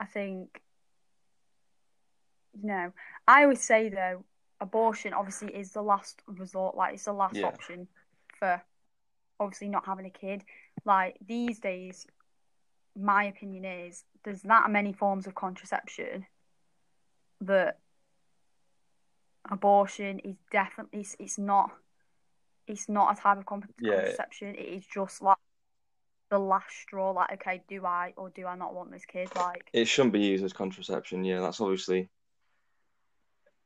I 0.02 0.06
think, 0.06 0.62
you 2.60 2.68
know, 2.68 2.92
I 3.28 3.44
always 3.44 3.62
say 3.62 3.90
though, 3.90 4.24
abortion 4.60 5.14
obviously 5.14 5.50
is 5.56 5.72
the 5.72 5.82
last 5.82 6.22
resort. 6.28 6.76
Like 6.76 6.94
it's 6.96 7.06
the 7.06 7.14
last 7.14 7.36
Yeah. 7.36 7.48
option 7.48 7.88
for 8.38 8.62
obviously 9.40 9.70
not 9.70 9.86
having 9.86 10.06
a 10.06 10.10
kid. 10.12 10.44
Like 10.86 11.18
these 11.26 11.60
days, 11.60 12.06
my 13.00 13.26
opinion 13.26 13.66
is 13.66 14.04
there's 14.24 14.42
that 14.44 14.70
many 14.70 14.94
forms 14.94 15.28
of 15.28 15.36
contraception 15.36 16.26
that 17.42 17.80
abortion 19.50 20.20
is 20.20 20.36
definitely 20.52 21.00
it's, 21.02 21.16
it's 21.20 21.38
not 21.40 21.72
it's 22.68 22.88
not 22.88 23.18
a 23.18 23.22
type 23.22 23.38
of 23.40 23.46
con- 23.46 23.68
Yeah. 23.80 23.96
contraception. 23.96 24.56
It 24.56 24.68
is 24.68 24.86
just 24.86 25.22
like 25.22 25.38
the 26.30 26.40
last 26.40 26.72
straw. 26.72 27.12
Like, 27.12 27.34
okay, 27.34 27.64
do 27.68 27.86
I 27.86 28.14
or 28.16 28.30
do 28.30 28.46
I 28.46 28.56
not 28.56 28.74
want 28.74 28.92
this 28.92 29.06
kid? 29.06 29.30
Like, 29.36 29.70
it 29.74 29.86
shouldn't 29.86 30.14
be 30.14 30.22
used 30.22 30.44
as 30.44 30.54
contraception. 30.54 31.24
Yeah, 31.24 31.42
that's 31.42 31.60
obviously 31.60 32.10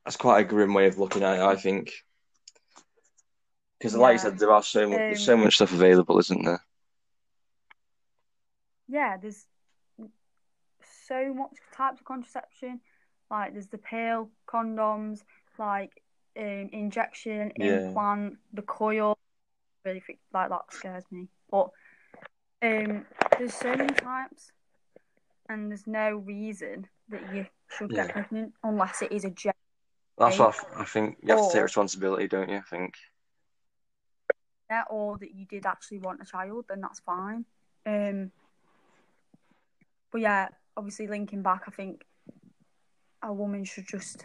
that's 0.06 0.16
quite 0.16 0.40
a 0.40 0.44
grim 0.48 0.72
way 0.72 0.86
of 0.86 0.98
looking 0.98 1.24
at 1.24 1.40
it. 1.40 1.42
I 1.42 1.56
think 1.56 1.92
because, 3.76 3.96
like 3.96 4.12
you 4.12 4.18
said, 4.20 4.38
there 4.38 4.52
are 4.52 4.62
so 4.62 4.88
much 4.88 4.98
there's 4.98 5.18
Um, 5.18 5.24
so 5.24 5.36
much 5.36 5.56
stuff 5.56 5.72
available, 5.72 6.16
isn't 6.20 6.44
there? 6.44 6.62
yeah, 8.86 9.16
there's 9.20 9.46
so 11.08 11.34
much 11.34 11.50
types 11.74 11.98
of 12.00 12.06
contraception. 12.06 12.80
Like 13.32 13.52
there's 13.54 13.66
the 13.66 13.78
pill, 13.78 14.30
condoms, 14.46 15.22
like 15.58 15.90
um, 16.38 16.68
injection, 16.72 17.52
Yeah. 17.56 17.88
implant, 17.88 18.38
the 18.52 18.62
coil. 18.62 19.18
Really, 19.84 19.98
freak- 20.00 20.20
like 20.32 20.50
that 20.50 20.72
scares 20.72 21.04
me. 21.10 21.26
But 21.50 21.70
um, 22.62 23.06
there's 23.38 23.54
so 23.54 23.74
many 23.74 23.92
types, 23.92 24.52
and 25.48 25.68
there's 25.68 25.88
no 25.88 26.10
reason 26.14 26.86
that 27.08 27.34
you 27.34 27.46
should 27.76 27.90
Yeah. 27.90 28.04
get 28.04 28.12
pregnant 28.12 28.54
unless 28.62 29.02
it 29.02 29.10
is 29.10 29.24
a 29.24 29.30
gen- 29.30 29.52
That's 30.18 30.38
what 30.38 30.56
I 30.76 30.84
think 30.84 31.18
you 31.22 31.30
have 31.30 31.48
to 31.48 31.52
take 31.52 31.62
responsibility, 31.62 32.26
don't 32.28 32.48
you? 32.48 32.56
I 32.56 32.62
think. 32.62 32.94
Yeah, 34.70 34.82
or 34.90 35.16
that 35.18 35.34
you 35.34 35.44
did 35.46 35.66
actually 35.66 35.98
want 35.98 36.20
a 36.22 36.24
child, 36.24 36.64
then 36.68 36.80
that's 36.80 37.00
fine. 37.00 37.44
Um, 37.84 38.32
but 40.10 40.20
yeah, 40.20 40.48
obviously 40.76 41.06
linking 41.06 41.42
back, 41.42 41.64
I 41.68 41.70
think 41.70 42.04
a 43.22 43.32
woman 43.32 43.64
should 43.64 43.86
just 43.86 44.24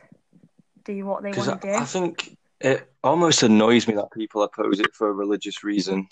do 0.83 1.05
what 1.05 1.21
they 1.21 1.31
want 1.31 1.61
to 1.61 1.67
do. 1.67 1.73
I, 1.73 1.81
I 1.81 1.85
think 1.85 2.37
it 2.59 2.91
almost 3.03 3.43
annoys 3.43 3.87
me 3.87 3.93
that 3.95 4.11
people 4.11 4.41
oppose 4.41 4.79
it 4.79 4.93
for 4.93 5.09
a 5.09 5.13
religious 5.13 5.63
reason, 5.63 6.07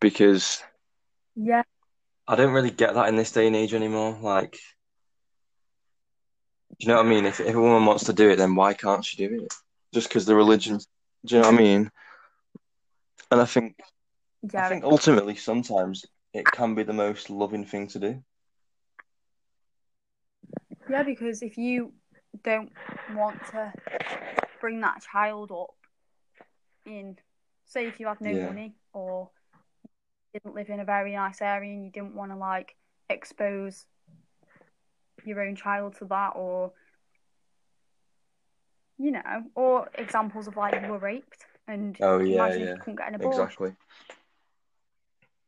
because 0.00 0.62
yeah, 1.34 1.62
I 2.28 2.36
don't 2.36 2.52
really 2.52 2.70
get 2.70 2.94
that 2.94 3.08
in 3.08 3.16
this 3.16 3.32
day 3.32 3.46
and 3.48 3.56
age 3.56 3.74
anymore. 3.74 4.16
Like, 4.20 4.56
you 6.78 6.88
know 6.88 6.96
what 6.96 7.06
I 7.06 7.08
mean? 7.08 7.26
If 7.26 7.40
if 7.40 7.54
a 7.54 7.60
woman 7.60 7.86
wants 7.86 8.04
to 8.04 8.12
do 8.12 8.30
it, 8.30 8.36
then 8.36 8.54
why 8.54 8.74
can't 8.74 9.04
she 9.04 9.16
do 9.16 9.42
it? 9.44 9.52
Just 9.94 10.08
because 10.08 10.26
the 10.26 10.34
religion, 10.34 10.78
do 11.26 11.36
you 11.36 11.40
know 11.40 11.48
what 11.48 11.54
I 11.54 11.58
mean? 11.58 11.90
And 13.30 13.40
I 13.40 13.44
think 13.46 13.76
yeah, 14.52 14.60
I 14.60 14.62
think 14.62 14.84
ultimately 14.84 15.34
sometimes 15.36 16.04
it 16.32 16.50
can 16.50 16.74
be 16.74 16.82
the 16.84 16.92
most 16.92 17.30
loving 17.30 17.64
thing 17.64 17.88
to 17.88 17.98
do. 17.98 18.22
yeah, 20.88 21.02
because 21.02 21.42
if 21.42 21.56
you 21.58 21.92
don't 22.42 22.72
want 23.14 23.38
to 23.50 23.72
bring 24.60 24.80
that 24.80 25.02
child 25.12 25.50
up 25.52 25.74
in, 26.86 27.16
say, 27.64 27.86
if 27.86 28.00
you 28.00 28.06
had 28.06 28.20
no 28.20 28.34
Yeah. 28.34 28.46
money 28.46 28.74
or 28.92 29.30
didn't 30.32 30.54
live 30.54 30.68
in 30.70 30.80
a 30.80 30.84
very 30.84 31.12
nice 31.14 31.40
area 31.42 31.72
and 31.72 31.84
you 31.84 31.90
didn't 31.90 32.14
want 32.14 32.30
to 32.32 32.36
like 32.36 32.76
expose 33.08 33.86
your 35.26 35.40
own 35.40 35.56
child 35.56 35.96
to 35.98 36.04
that 36.06 36.32
or 36.36 36.72
you 38.98 39.10
know 39.10 39.22
or 39.54 39.88
examples 39.94 40.46
of 40.46 40.56
like 40.56 40.74
you 40.80 40.88
were 40.90 40.98
raped 40.98 41.46
and 41.68 41.96
Oh 42.00 42.18
yeah, 42.20 42.44
imagine 42.44 42.60
yeah, 42.60 42.72
you 42.74 42.80
couldn't 42.80 42.96
get 42.96 43.08
an 43.08 43.14
abortion 43.14 43.42
exactly. 43.42 43.72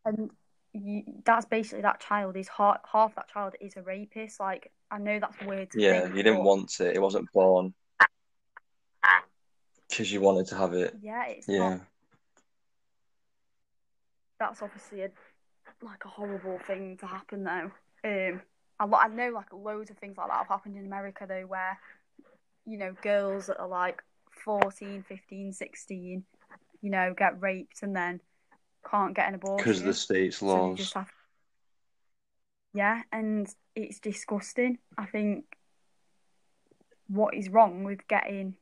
and 0.04 0.30
you, 0.72 1.02
that's 1.24 1.46
basically 1.46 1.82
that 1.82 2.00
child 2.00 2.36
is 2.36 2.48
half, 2.48 2.80
half 2.90 3.14
that 3.14 3.28
child 3.28 3.54
is 3.60 3.76
a 3.76 3.82
rapist. 3.82 4.40
Like 4.40 4.72
i 4.90 4.98
know 4.98 5.18
that's 5.20 5.40
weird 5.46 5.70
to 5.70 5.80
Yeah, 5.80 6.02
think, 6.02 6.16
you 6.16 6.22
didn't 6.22 6.38
but 6.38 6.44
want 6.44 6.80
it. 6.80 6.96
It 6.96 7.00
wasn't 7.02 7.30
born. 7.32 7.74
Because 9.88 10.12
you 10.12 10.20
wanted 10.20 10.46
to 10.48 10.56
have 10.56 10.72
it. 10.74 10.94
yeah 11.02 11.26
it's 11.26 11.48
Yeah, 11.48 11.58
not. 11.58 11.80
That's 14.38 14.62
obviously 14.62 15.02
a 15.02 15.10
like 15.82 16.04
a 16.04 16.08
horrible 16.08 16.58
thing 16.66 16.96
to 16.98 17.06
happen 17.06 17.44
though. 17.44 17.70
Um 18.04 18.42
a 18.80 18.86
lot 18.86 19.04
i 19.04 19.08
know 19.08 19.30
like 19.30 19.52
loads 19.52 19.90
of 19.90 19.96
things 19.98 20.16
like 20.16 20.28
that 20.28 20.38
have 20.38 20.48
happened 20.48 20.76
in 20.76 20.84
america 20.84 21.26
though 21.28 21.46
where 21.46 21.78
you 22.66 22.76
know 22.78 22.94
girls 23.02 23.46
that 23.46 23.58
are 23.58 23.68
like 23.68 24.02
14 24.44 25.04
15 25.08 25.52
16 25.52 26.24
you 26.82 26.90
know 26.90 27.14
get 27.16 27.40
raped 27.40 27.82
and 27.82 27.94
then 27.94 28.20
can't 28.88 29.14
get 29.14 29.28
an 29.28 29.34
abortion 29.34 29.56
because 29.56 29.80
of 29.80 29.86
the 29.86 29.94
state's 29.94 30.38
So 30.38 30.46
laws. 30.46 30.78
just 30.78 30.94
have... 30.94 31.10
Yeah, 32.72 33.02
and 33.12 33.48
it's 33.74 34.00
disgusting. 34.00 34.78
I 34.98 35.06
think 35.06 35.44
what 37.08 37.34
is 37.34 37.48
wrong 37.48 37.84
with 37.84 38.06
getting, 38.08 38.54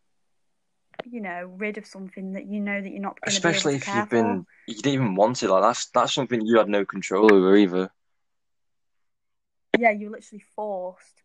you 1.10 1.20
know, 1.20 1.50
rid 1.56 1.78
of 1.78 1.86
something 1.86 2.32
that 2.32 2.46
you 2.46 2.60
know 2.60 2.80
that 2.80 2.90
you're 2.90 3.00
not 3.00 3.20
going 3.20 3.30
be 3.30 3.36
able 3.36 3.48
Especially 3.48 3.72
to 3.72 3.76
if 3.78 3.96
you've 3.96 4.10
been, 4.10 4.42
for. 4.42 4.46
you 4.68 4.74
didn't 4.74 4.92
even 4.92 5.14
want 5.14 5.42
it. 5.42 5.48
Like 5.48 5.62
that's 5.62 5.86
that's 5.86 6.14
something 6.14 6.44
you 6.44 6.58
had 6.58 6.68
no 6.68 6.84
control 6.84 7.32
over 7.32 7.56
either. 7.56 7.90
Yeah, 9.78 9.90
you're 9.90 10.10
literally 10.10 10.44
forced 10.54 11.22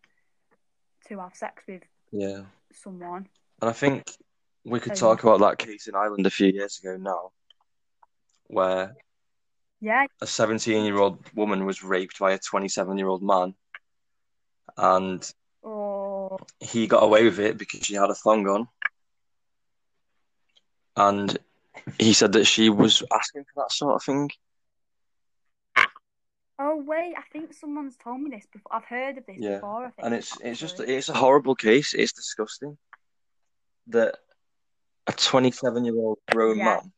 to 1.07 1.19
have 1.19 1.35
sex 1.35 1.63
with 1.67 1.83
Yeah, 2.11 2.43
someone. 2.71 3.27
and 3.61 3.69
I 3.69 3.73
think 3.73 4.09
we 4.63 4.79
could 4.79 4.93
And- 4.93 4.99
talk 4.99 5.23
about 5.23 5.39
that 5.41 5.57
case 5.57 5.87
in 5.87 5.95
Ireland 5.95 6.25
a 6.25 6.29
few 6.29 6.47
years 6.47 6.79
ago 6.79 6.97
now, 6.97 7.31
where 8.47 8.95
Yeah, 9.79 10.07
a 10.21 10.27
17 10.27 10.85
year 10.85 10.97
old 10.97 11.31
woman 11.35 11.65
was 11.65 11.83
raped 11.83 12.19
by 12.19 12.31
a 12.31 12.39
27 12.39 12.97
year 12.97 13.07
old 13.07 13.21
man, 13.21 13.53
and 14.77 15.33
or 15.61 16.39
he 16.59 16.87
got 16.87 17.03
away 17.03 17.25
with 17.25 17.39
it 17.39 17.57
because 17.57 17.81
she 17.85 17.93
had 17.95 18.09
a 18.09 18.15
thong 18.15 18.47
on. 18.47 18.67
And 20.95 21.37
he 21.99 22.13
said 22.13 22.31
that 22.33 22.45
she 22.45 22.69
was 22.69 23.03
asking 23.13 23.43
for 23.45 23.61
that 23.63 23.71
sort 23.71 23.93
of 23.95 24.03
thing. 24.03 24.31
Oh 26.59 26.83
wait, 26.85 27.15
I 27.17 27.21
think 27.31 27.53
someone's 27.53 27.97
told 27.97 28.21
me 28.21 28.29
this 28.31 28.45
before. 28.51 28.73
I've 28.75 28.85
heard 28.85 29.17
of 29.17 29.25
this 29.25 29.37
Yeah, 29.39 29.55
before. 29.55 29.85
I 29.85 29.89
think 29.91 30.05
And 30.05 30.13
it's 30.15 30.37
it's 30.41 30.59
just 30.59 30.79
it's 30.79 31.09
a 31.09 31.13
horrible 31.13 31.55
case. 31.55 31.93
It's 31.93 32.13
disgusting 32.13 32.77
that 33.87 34.17
a 35.07 35.13
27 35.13 35.85
year 35.85 35.95
old 35.95 36.19
grown 36.31 36.57
Yeah. 36.57 36.65
man 36.65 36.91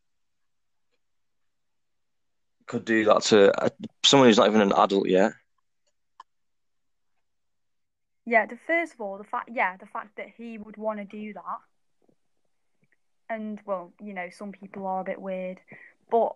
could 2.65 2.85
do 2.85 3.03
that 3.05 3.21
to 3.23 3.65
a, 3.65 3.71
someone 4.05 4.29
who's 4.29 4.37
not 4.37 4.47
even 4.47 4.61
an 4.61 4.73
adult 4.73 5.07
yet. 5.07 5.33
Yeah, 8.25 8.45
the 8.45 8.59
first 8.67 8.93
of 8.93 9.01
all, 9.01 9.17
the 9.17 9.23
fact, 9.23 9.49
yeah, 9.51 9.75
the 9.77 9.87
fact 9.87 10.17
that 10.17 10.27
he 10.37 10.59
would 10.59 10.77
want 10.77 10.99
to 10.99 11.05
do 11.05 11.33
that, 11.33 11.59
and 13.27 13.59
well, 13.65 13.91
you 13.99 14.13
know, 14.13 14.29
some 14.31 14.51
people 14.51 14.85
are 14.85 15.01
a 15.01 15.03
bit 15.03 15.19
weird, 15.19 15.59
but, 16.11 16.35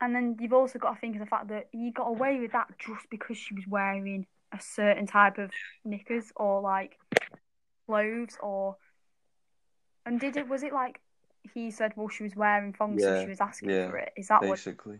and 0.00 0.14
then 0.14 0.36
you've 0.40 0.52
also 0.52 0.78
got 0.78 0.94
to 0.94 1.00
think 1.00 1.16
of 1.16 1.20
the 1.20 1.26
fact 1.26 1.48
that 1.48 1.68
he 1.72 1.90
got 1.90 2.08
away 2.08 2.38
with 2.40 2.52
that 2.52 2.68
just 2.78 3.08
because 3.10 3.36
she 3.36 3.54
was 3.54 3.64
wearing 3.66 4.26
a 4.52 4.60
certain 4.60 5.06
type 5.06 5.38
of 5.38 5.50
knickers 5.84 6.32
or 6.36 6.60
like 6.60 6.98
clothes 7.86 8.36
or, 8.40 8.76
and 10.04 10.20
did 10.20 10.36
it, 10.36 10.48
was 10.48 10.62
it 10.62 10.72
like 10.72 11.00
he 11.54 11.70
said, 11.70 11.92
well, 11.96 12.08
she 12.08 12.24
was 12.24 12.36
wearing 12.36 12.72
thongs, 12.72 13.02
so 13.02 13.22
she 13.22 13.28
was 13.28 13.40
asking 13.40 13.70
yeah, 13.70 13.90
for 13.90 13.96
it? 13.98 14.12
Is 14.16 14.28
that 14.28 14.42
what 14.42 14.50
Basically. 14.50 14.98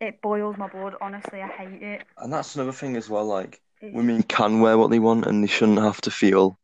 it 0.00 0.22
boils 0.22 0.56
my 0.56 0.68
blood? 0.68 0.94
Honestly, 1.00 1.42
I 1.42 1.48
hate 1.48 1.82
it. 1.82 2.04
And 2.18 2.32
that's 2.32 2.54
another 2.54 2.72
thing 2.72 2.96
as 2.96 3.08
well. 3.10 3.24
Like 3.26 3.60
It's- 3.80 3.94
women 3.94 4.22
can 4.22 4.60
wear 4.60 4.78
what 4.78 4.90
they 4.90 4.98
want, 4.98 5.26
and 5.26 5.42
they 5.42 5.48
shouldn't 5.48 5.80
have 5.80 6.00
to 6.02 6.10
feel 6.10 6.58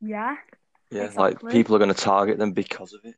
yeah. 0.00 0.36
yeah 0.90 1.10
like 1.16 1.40
people 1.48 1.74
are 1.74 1.78
going 1.78 1.92
to 1.92 2.00
target 2.00 2.38
them 2.38 2.52
because 2.52 2.92
of 2.92 3.00
it. 3.04 3.14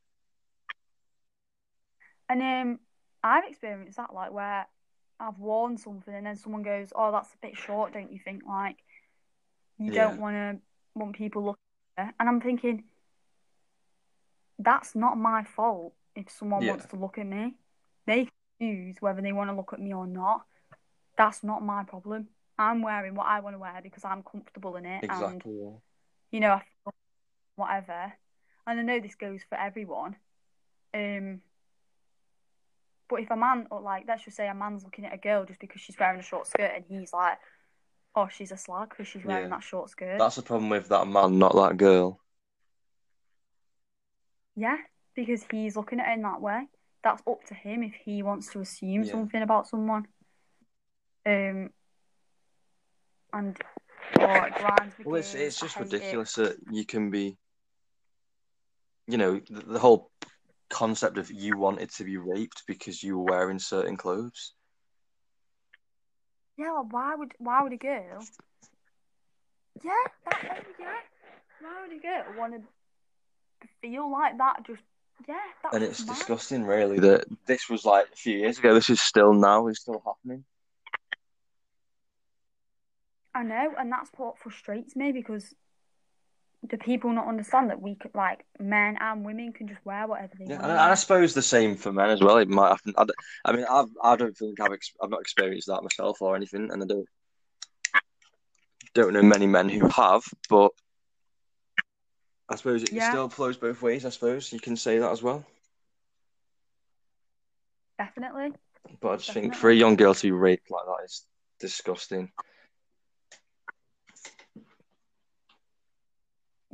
And 2.31 2.40
um, 2.43 2.79
I've 3.25 3.45
experienced 3.45 3.97
that, 3.97 4.14
like 4.14 4.33
where 4.33 4.66
I've 5.19 5.38
worn 5.38 5.77
something 5.77 6.14
and 6.14 6.25
then 6.27 6.37
someone 6.37 6.62
goes, 6.62 6.93
"Oh, 6.95 7.11
that's 7.11 7.35
a 7.35 7.38
bit 7.47 7.57
short, 7.57 7.93
don't 7.93 8.12
you 8.12 8.21
think?" 8.25 8.43
Like 8.47 8.77
you 9.79 9.90
Yeah. 9.90 10.05
don't 10.07 10.21
want 10.21 10.37
to 10.37 10.61
want 10.95 11.16
people 11.16 11.45
looking, 11.45 11.59
at 11.99 12.14
and 12.21 12.29
I'm 12.29 12.40
thinking 12.40 12.85
that's 14.61 14.95
not 14.95 15.19
my 15.19 15.43
fault 15.43 15.93
if 16.14 16.31
someone 16.31 16.62
Yeah. 16.62 16.71
wants 16.71 16.87
to 16.87 16.97
look 16.97 17.19
at 17.19 17.27
me. 17.27 17.57
They 18.07 18.25
can 18.27 18.33
choose 18.61 18.97
whether 19.01 19.21
they 19.21 19.33
want 19.33 19.51
to 19.51 19.57
look 19.57 19.73
at 19.73 19.81
me 19.81 19.93
or 19.93 20.07
not. 20.07 20.43
That's 21.16 21.43
not 21.43 21.64
my 21.64 21.83
problem. 21.83 22.29
I'm 22.59 22.81
wearing 22.83 23.14
what 23.16 23.27
I 23.27 23.40
want 23.40 23.55
to 23.55 23.59
wear 23.59 23.81
because 23.83 24.05
I'm 24.05 24.23
comfortable 24.23 24.77
in 24.77 24.87
it, 24.87 25.05
and 25.09 25.43
Exactly. 25.43 25.59
Yeah. 25.62 25.79
you 26.31 26.38
know, 26.40 26.53
I 26.53 26.62
feel 26.85 26.95
whatever. 27.57 28.12
And 28.66 28.79
I 28.79 28.83
know 28.85 29.01
this 29.01 29.16
goes 29.16 29.40
for 29.49 29.59
everyone. 29.59 30.14
Um, 30.95 31.40
but 33.11 33.20
if 33.20 33.31
a 33.31 33.37
man, 33.37 33.66
or 33.70 33.81
like, 33.81 34.05
let's 34.07 34.25
just 34.25 34.37
say 34.37 34.49
a 34.49 34.55
man's 34.55 34.85
looking 34.85 35.05
at 35.05 35.12
a 35.12 35.18
girl 35.18 35.44
just 35.44 35.61
because 35.61 35.81
she's 35.81 35.99
wearing 35.99 36.20
a 36.20 36.23
short 36.23 36.46
skirt 36.46 36.70
and 36.75 36.85
he's 36.88 37.12
like, 37.12 37.38
oh, 38.14 38.29
she's 38.29 38.53
a 38.53 38.57
slag 38.57 38.90
because 38.90 39.09
she's 39.09 39.25
wearing 39.25 39.44
Yeah. 39.44 39.57
that 39.57 39.64
short 39.64 39.90
skirt. 39.90 40.18
That's 40.18 40.37
the 40.37 40.42
problem 40.42 40.70
with 40.70 40.88
that 40.88 41.09
man, 41.09 41.38
not 41.38 41.55
that 41.55 41.77
girl. 41.77 42.20
Yeah, 44.55 44.77
because 45.14 45.44
he's 45.51 45.77
looking 45.77 46.01
at 46.01 46.09
it 46.09 46.14
in 46.14 46.23
that 46.23 46.40
way. 46.40 46.68
That's 47.03 47.23
up 47.27 47.44
to 47.46 47.55
him 47.55 47.83
if 47.83 47.94
he 47.94 48.23
wants 48.23 48.53
to 48.53 48.61
assume 48.61 49.05
Yeah. 49.05 49.11
something 49.12 49.42
about 49.42 49.66
someone. 49.68 50.07
Um, 51.27 51.70
and 53.33 53.57
oh, 54.20 54.42
it 54.42 54.55
grinds 54.55 54.94
Well, 55.05 55.16
it's 55.16 55.35
it's 55.35 55.61
just 55.61 55.77
it. 55.77 55.81
ridiculous 55.81 56.35
that 56.35 56.57
you 56.70 56.85
can 56.85 57.11
be, 57.11 57.37
you 59.07 59.18
know, 59.18 59.40
the, 59.49 59.61
the 59.61 59.79
whole 59.79 60.11
concept 60.70 61.18
of 61.18 61.30
you 61.30 61.56
wanted 61.56 61.90
to 61.90 62.04
be 62.04 62.16
raped 62.16 62.62
because 62.66 63.02
you 63.02 63.18
were 63.18 63.24
wearing 63.24 63.59
certain 63.59 63.96
clothes. 63.96 64.54
Yeah, 66.56 66.83
why 66.90 67.14
would 67.14 67.33
why 67.38 67.62
would 67.62 67.72
a 67.72 67.76
girl? 67.76 68.24
Yeah, 69.83 69.92
that 70.26 70.64
yeah. 70.78 70.87
Why 71.61 71.87
would 71.87 71.96
a 71.96 72.00
girl 72.00 72.38
want 72.38 72.54
to 72.54 73.68
feel 73.83 74.11
like 74.11 74.38
that 74.38 74.64
just 74.66 74.83
Yeah, 75.28 75.35
that 75.62 75.74
and 75.74 75.85
it's 75.85 76.06
mad. 76.06 76.16
disgusting, 76.16 76.64
really, 76.64 76.98
that 77.00 77.24
this 77.46 77.68
was 77.68 77.85
like 77.85 78.06
a 78.12 78.16
few 78.16 78.38
years 78.38 78.59
ago. 78.59 78.74
This 78.74 78.90
is 78.90 79.00
still 79.00 79.33
now. 79.33 79.66
It's 79.68 79.80
still 79.80 80.02
happening. 80.04 80.44
I 83.35 83.42
know, 83.42 83.74
and 83.78 83.92
that's 83.92 84.11
what 84.16 84.38
frustrates 84.38 84.96
me 84.96 85.12
because 85.12 85.54
the 86.68 86.77
people 86.79 87.12
not 87.12 87.27
understand 87.27 87.70
that 87.70 87.81
we 87.81 87.94
could, 87.94 88.14
like, 88.14 88.44
men 88.59 88.96
and 89.01 89.25
women 89.25 89.53
can 89.53 89.66
just 89.68 89.85
wear 89.85 90.07
whatever 90.07 90.33
they 90.38 90.44
Yeah, 90.44 90.57
want. 90.57 90.64
and 90.64 90.73
I, 90.73 90.90
I 90.90 90.94
suppose 90.94 91.33
the 91.33 91.42
same 91.42 91.77
for 91.77 91.92
men 91.92 92.11
as 92.11 92.20
well. 92.20 92.37
It 92.37 92.49
might 92.49 92.68
happen. 92.70 92.94
I, 92.96 93.07
I 93.44 93.53
mean, 93.53 93.64
I've, 93.70 93.88
I 94.03 94.16
don't 94.16 94.37
think 94.37 94.61
I've 94.61 94.73
ex- 94.73 94.92
I've 95.03 95.11
not 95.11 95.20
experienced 95.23 95.68
that 95.68 95.83
myself 95.83 96.20
or 96.20 96.37
anything, 96.37 96.70
and 96.70 96.83
I 96.83 96.87
don't 96.87 97.09
don't 98.94 99.12
know 99.12 99.23
many 99.23 99.46
men 99.46 99.68
who 99.68 99.88
have. 99.88 100.23
But 100.49 100.73
I 102.49 102.57
suppose 102.57 102.83
it 102.83 102.92
Yeah. 102.92 103.09
still 103.09 103.29
flows 103.29 103.57
both 103.57 103.81
ways. 103.81 104.05
I 104.05 104.11
suppose 104.11 104.53
you 104.53 104.61
can 104.61 104.77
say 104.77 104.99
that 104.99 105.12
as 105.12 105.23
well. 105.23 105.44
Definitely. 107.99 108.53
But 109.01 109.09
I 109.11 109.16
just 109.16 109.31
think 109.33 109.55
for 109.55 109.70
a 109.70 109.75
young 109.75 109.96
girl 109.96 110.14
to 110.14 110.23
be 110.23 110.33
raped 110.33 110.70
like 110.70 110.85
that 110.85 111.05
is 111.05 111.25
disgusting. 111.59 112.33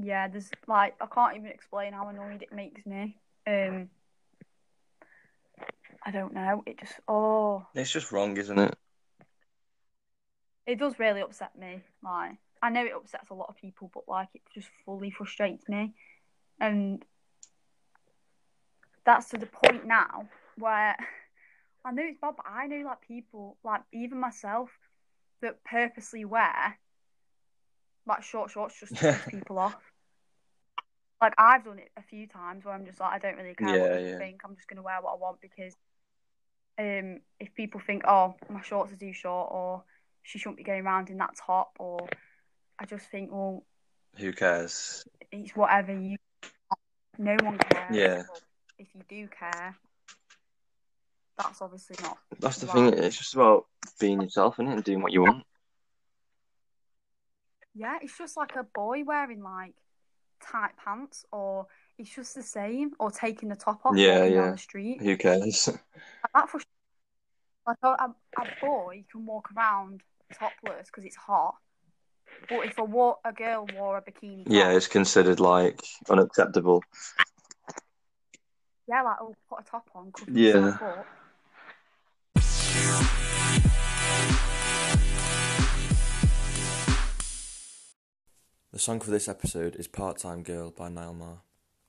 Yeah, 0.02 0.28
there's 0.28 0.50
like 0.66 0.94
I 1.00 1.06
can't 1.06 1.36
even 1.36 1.48
explain 1.48 1.92
how 1.92 2.08
annoyed 2.08 2.42
it 2.42 2.52
makes 2.52 2.84
me. 2.84 3.16
Um, 3.46 3.88
I 6.04 6.10
don't 6.10 6.34
know. 6.34 6.62
It 6.66 6.78
just 6.78 6.94
oh, 7.08 7.66
It's 7.74 7.90
just 7.90 8.12
wrong, 8.12 8.36
isn't 8.36 8.58
it? 8.58 8.74
it 10.66 10.78
does 10.78 10.98
really 10.98 11.20
upset 11.20 11.56
me. 11.58 11.80
Like 12.02 12.36
I 12.62 12.70
know 12.70 12.84
it 12.84 12.92
upsets 12.94 13.30
a 13.30 13.34
lot 13.34 13.48
of 13.48 13.56
people, 13.56 13.90
but 13.94 14.04
like 14.08 14.28
it 14.34 14.42
just 14.54 14.68
fully 14.84 15.10
frustrates 15.10 15.68
me, 15.68 15.94
and 16.60 17.04
that's 19.04 19.30
to 19.30 19.38
the 19.38 19.46
point 19.46 19.86
now 19.86 20.28
where 20.58 20.96
I 21.84 21.92
know 21.92 22.02
it's 22.04 22.18
bad, 22.20 22.34
but 22.36 22.46
I 22.48 22.66
know 22.66 22.84
like 22.84 23.00
people, 23.06 23.56
like 23.64 23.82
even 23.92 24.18
myself, 24.18 24.70
that 25.40 25.62
purposely 25.64 26.24
wear 26.24 26.78
like 28.06 28.22
short 28.22 28.50
shorts 28.50 28.78
just 28.78 28.94
to 28.96 29.00
piss 29.12 29.22
people 29.30 29.58
off. 29.58 29.74
Like 31.20 31.34
I've 31.38 31.64
done 31.64 31.78
it 31.78 31.90
a 31.96 32.02
few 32.02 32.26
times 32.26 32.64
where 32.64 32.74
I'm 32.74 32.84
just 32.86 33.00
like 33.00 33.12
I 33.12 33.18
don't 33.18 33.36
really 33.36 33.54
care 33.54 33.68
Yeah, 33.68 33.78
what 33.78 33.90
people 33.90 34.08
yeah. 34.08 34.18
think. 34.18 34.40
I'm 34.44 34.54
just 34.54 34.68
gonna 34.68 34.82
wear 34.82 35.00
what 35.00 35.12
I 35.12 35.16
want 35.16 35.40
because 35.40 35.72
um 36.78 37.20
if 37.40 37.54
people 37.54 37.80
think 37.86 38.02
oh 38.06 38.34
my 38.50 38.60
shorts 38.62 38.92
are 38.92 38.96
too 38.96 39.12
short 39.12 39.48
or 39.50 39.82
she 40.22 40.38
shouldn't 40.38 40.58
be 40.58 40.64
going 40.64 40.84
around 40.84 41.08
in 41.08 41.16
that 41.18 41.34
top 41.36 41.70
or 41.78 42.06
I 42.78 42.84
just 42.84 43.06
think 43.10 43.30
well 43.32 43.64
Who 44.18 44.32
cares? 44.32 45.04
it's 45.32 45.56
whatever 45.56 45.92
you 45.92 46.16
no 47.18 47.36
one 47.42 47.58
cares. 47.58 47.96
Yeah. 47.96 48.22
If 48.78 48.88
you 48.94 49.00
do 49.08 49.28
care, 49.28 49.74
that's 51.38 51.62
obviously 51.62 51.96
not 52.02 52.18
That's 52.40 52.58
the 52.58 52.66
right. 52.66 52.92
thing. 52.92 53.04
It's 53.04 53.16
just 53.16 53.34
about 53.34 53.66
being 53.98 54.20
yourself, 54.20 54.60
is 54.60 54.66
And 54.66 54.84
doing 54.84 55.02
what 55.02 55.12
you 55.12 55.22
want. 55.22 55.44
Yeah, 57.76 57.98
it's 58.00 58.16
just 58.16 58.36
like 58.38 58.56
a 58.56 58.62
boy 58.64 59.04
wearing 59.04 59.42
like 59.42 59.74
tight 60.42 60.72
pants, 60.82 61.26
or 61.30 61.66
it's 61.98 62.14
just 62.14 62.34
the 62.34 62.42
same, 62.42 62.92
or 62.98 63.10
taking 63.10 63.50
the 63.50 63.56
top 63.56 63.84
off 63.84 63.96
Yeah, 63.96 64.24
yeah. 64.24 64.40
down 64.40 64.52
the 64.52 64.58
street. 64.58 65.02
Who 65.02 65.16
cares? 65.16 65.68
That 66.34 66.50
for 66.50 66.60
like 67.66 67.76
a, 67.82 67.88
a, 67.88 68.14
a 68.38 68.46
boy 68.60 69.04
can 69.10 69.26
walk 69.26 69.48
around 69.56 70.00
topless 70.34 70.86
because 70.86 71.04
it's 71.04 71.16
hot, 71.16 71.54
but 72.48 72.66
if 72.66 72.78
a 72.78 72.82
a 72.82 73.32
girl 73.32 73.66
wore 73.74 73.98
a 73.98 74.02
bikini 74.02 74.44
top, 74.44 74.52
Yeah, 74.52 74.70
it's 74.72 74.88
considered 74.88 75.38
like 75.40 75.80
unacceptable. 76.08 76.82
yeah, 78.88 79.02
like 79.02 79.16
oh, 79.20 79.34
put 79.48 79.60
a 79.60 79.64
top 79.64 79.88
on, 79.94 80.12
Yeah. 80.28 80.78
The 88.76 88.82
song 88.82 89.00
for 89.00 89.10
this 89.10 89.26
episode 89.26 89.76
is 89.76 89.88
Part 89.88 90.18
Time 90.18 90.42
Girl 90.42 90.70
by 90.70 90.90
Niall 90.90 91.14
Marr. 91.14 91.38